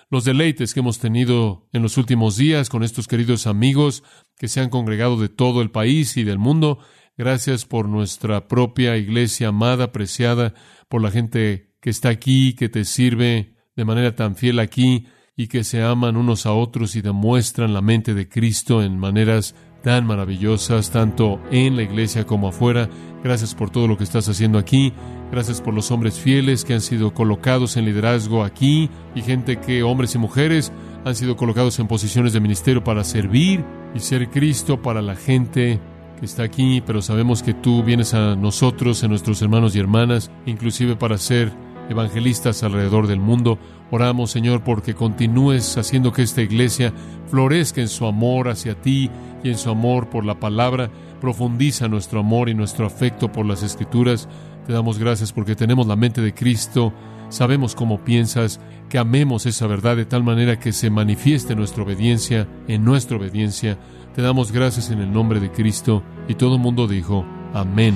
los 0.09 0.25
deleites 0.25 0.73
que 0.73 0.79
hemos 0.79 0.97
tenido 0.97 1.69
en 1.73 1.83
los 1.83 1.97
últimos 1.97 2.37
días 2.37 2.69
con 2.69 2.83
estos 2.83 3.07
queridos 3.07 3.45
amigos 3.45 4.03
que 4.35 4.47
se 4.47 4.61
han 4.61 4.71
congregado 4.71 5.17
de 5.17 5.29
todo 5.29 5.61
el 5.61 5.69
país 5.69 6.17
y 6.17 6.23
del 6.23 6.39
mundo. 6.39 6.79
Gracias 7.17 7.65
por 7.65 7.87
nuestra 7.87 8.47
propia 8.47 8.97
iglesia 8.97 9.49
amada, 9.49 9.85
apreciada, 9.85 10.55
por 10.89 11.03
la 11.03 11.11
gente 11.11 11.75
que 11.81 11.91
está 11.91 12.09
aquí, 12.09 12.55
que 12.55 12.67
te 12.67 12.83
sirve 12.83 13.55
de 13.75 13.85
manera 13.85 14.15
tan 14.15 14.35
fiel 14.35 14.57
aquí 14.57 15.05
y 15.37 15.47
que 15.47 15.63
se 15.63 15.83
aman 15.83 16.15
unos 16.15 16.45
a 16.45 16.53
otros 16.53 16.95
y 16.95 17.01
demuestran 17.01 17.73
la 17.73 17.81
mente 17.81 18.13
de 18.13 18.29
Cristo 18.29 18.81
en 18.81 18.97
maneras 18.97 19.55
tan 19.83 20.05
maravillosas, 20.05 20.89
tanto 20.89 21.39
en 21.51 21.75
la 21.75 21.83
iglesia 21.83 22.25
como 22.25 22.47
afuera. 22.47 22.89
Gracias 23.23 23.53
por 23.53 23.69
todo 23.69 23.87
lo 23.87 23.97
que 23.97 24.03
estás 24.03 24.27
haciendo 24.29 24.57
aquí. 24.57 24.93
Gracias 25.31 25.61
por 25.61 25.73
los 25.73 25.91
hombres 25.91 26.19
fieles 26.19 26.63
que 26.63 26.73
han 26.73 26.81
sido 26.81 27.13
colocados 27.13 27.77
en 27.77 27.85
liderazgo 27.85 28.43
aquí 28.43 28.89
y 29.13 29.21
gente 29.21 29.59
que, 29.59 29.83
hombres 29.83 30.15
y 30.15 30.17
mujeres, 30.17 30.71
han 31.03 31.15
sido 31.15 31.35
colocados 31.35 31.77
en 31.79 31.87
posiciones 31.87 32.33
de 32.33 32.39
ministerio 32.39 32.83
para 32.83 33.03
servir 33.03 33.63
y 33.93 33.99
ser 33.99 34.29
Cristo 34.29 34.81
para 34.81 35.01
la 35.01 35.15
gente 35.15 35.79
que 36.19 36.25
está 36.25 36.43
aquí, 36.43 36.81
pero 36.85 37.01
sabemos 37.01 37.43
que 37.43 37.53
tú 37.53 37.83
vienes 37.83 38.13
a 38.13 38.35
nosotros, 38.35 39.03
a 39.03 39.07
nuestros 39.07 39.41
hermanos 39.41 39.75
y 39.75 39.79
hermanas, 39.79 40.31
inclusive 40.45 40.95
para 40.95 41.17
ser 41.17 41.51
evangelistas 41.89 42.63
alrededor 42.63 43.07
del 43.07 43.19
mundo. 43.19 43.59
Oramos, 43.91 44.31
Señor, 44.31 44.63
porque 44.63 44.95
continúes 44.95 45.77
haciendo 45.77 46.11
que 46.11 46.23
esta 46.23 46.41
iglesia 46.41 46.93
florezca 47.27 47.81
en 47.81 47.87
su 47.87 48.05
amor 48.05 48.49
hacia 48.49 48.79
ti 48.81 49.09
y 49.43 49.49
en 49.49 49.57
su 49.57 49.69
amor 49.69 50.09
por 50.09 50.25
la 50.25 50.39
palabra. 50.39 50.89
Profundiza 51.21 51.87
nuestro 51.87 52.19
amor 52.19 52.49
y 52.49 52.53
nuestro 52.53 52.85
afecto 52.85 53.31
por 53.31 53.45
las 53.45 53.63
escrituras. 53.63 54.27
Te 54.65 54.73
damos 54.73 54.97
gracias 54.97 55.31
porque 55.31 55.55
tenemos 55.55 55.85
la 55.87 55.95
mente 55.95 56.21
de 56.21 56.33
Cristo, 56.33 56.91
sabemos 57.29 57.75
cómo 57.75 58.03
piensas, 58.03 58.59
que 58.89 58.97
amemos 58.97 59.45
esa 59.45 59.67
verdad 59.67 59.95
de 59.95 60.05
tal 60.05 60.23
manera 60.23 60.59
que 60.59 60.71
se 60.71 60.89
manifieste 60.89 61.55
nuestra 61.55 61.83
obediencia 61.83 62.47
en 62.67 62.83
nuestra 62.83 63.17
obediencia. 63.17 63.77
Te 64.15 64.21
damos 64.21 64.51
gracias 64.51 64.89
en 64.89 64.99
el 64.99 65.11
nombre 65.11 65.39
de 65.39 65.51
Cristo 65.51 66.01
y 66.27 66.35
todo 66.35 66.55
el 66.55 66.61
mundo 66.61 66.87
dijo, 66.87 67.25
amén. 67.53 67.95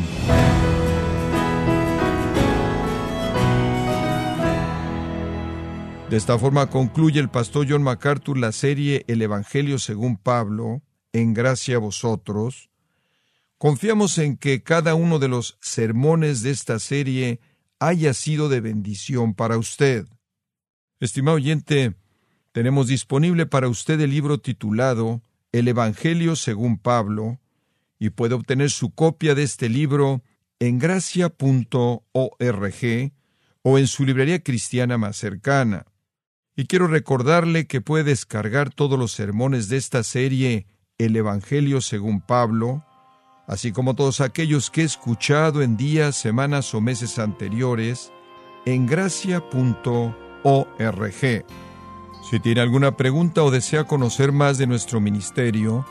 De 6.09 6.17
esta 6.17 6.39
forma 6.39 6.71
concluye 6.71 7.19
el 7.19 7.29
pastor 7.29 7.67
John 7.69 7.83
MacArthur 7.83 8.35
la 8.35 8.51
serie 8.51 9.05
El 9.07 9.21
Evangelio 9.21 9.77
según 9.77 10.17
Pablo, 10.17 10.81
en 11.13 11.35
gracia 11.35 11.75
a 11.75 11.79
vosotros. 11.79 12.71
Confiamos 13.59 14.17
en 14.17 14.35
que 14.35 14.63
cada 14.63 14.95
uno 14.95 15.19
de 15.19 15.27
los 15.27 15.59
sermones 15.61 16.41
de 16.41 16.49
esta 16.49 16.79
serie 16.79 17.41
haya 17.77 18.15
sido 18.15 18.49
de 18.49 18.59
bendición 18.59 19.35
para 19.35 19.59
usted. 19.59 20.07
Estimado 20.99 21.37
oyente, 21.37 21.93
tenemos 22.53 22.87
disponible 22.87 23.45
para 23.45 23.67
usted 23.69 24.01
el 24.01 24.09
libro 24.09 24.39
titulado 24.39 25.21
El 25.51 25.67
Evangelio 25.67 26.35
según 26.35 26.79
Pablo, 26.79 27.39
y 27.99 28.09
puede 28.09 28.33
obtener 28.33 28.71
su 28.71 28.95
copia 28.95 29.35
de 29.35 29.43
este 29.43 29.69
libro 29.69 30.23
en 30.57 30.79
gracia.org 30.79 32.01
o 33.61 33.77
en 33.77 33.87
su 33.87 34.05
librería 34.05 34.41
cristiana 34.41 34.97
más 34.97 35.15
cercana. 35.15 35.85
Y 36.59 36.65
quiero 36.65 36.87
recordarle 36.87 37.67
que 37.67 37.79
puede 37.79 38.03
descargar 38.03 38.69
todos 38.69 38.99
los 38.99 39.13
sermones 39.13 39.69
de 39.69 39.77
esta 39.77 40.03
serie 40.03 40.67
El 40.97 41.15
Evangelio 41.15 41.79
según 41.79 42.19
Pablo, 42.19 42.83
así 43.47 43.71
como 43.71 43.95
todos 43.95 44.19
aquellos 44.19 44.69
que 44.69 44.81
he 44.81 44.83
escuchado 44.83 45.61
en 45.61 45.77
días, 45.77 46.17
semanas 46.17 46.73
o 46.73 46.81
meses 46.81 47.17
anteriores, 47.17 48.11
en 48.65 48.87
gracia.org. 48.87 49.45
Si 52.29 52.39
tiene 52.41 52.59
alguna 52.59 52.97
pregunta 52.97 53.41
o 53.43 53.51
desea 53.51 53.85
conocer 53.85 54.33
más 54.33 54.57
de 54.57 54.67
nuestro 54.67 54.99
ministerio, 54.99 55.85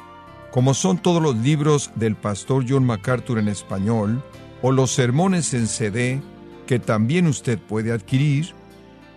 como 0.50 0.74
son 0.74 0.98
todos 0.98 1.22
los 1.22 1.34
libros 1.34 1.90
del 1.94 2.14
pastor 2.14 2.66
John 2.68 2.84
MacArthur 2.84 3.38
en 3.38 3.48
español, 3.48 4.22
o 4.60 4.70
los 4.70 4.90
sermones 4.90 5.54
en 5.54 5.66
CD, 5.66 6.20
que 6.66 6.78
también 6.78 7.26
usted 7.26 7.58
puede 7.58 7.90
adquirir, 7.90 8.57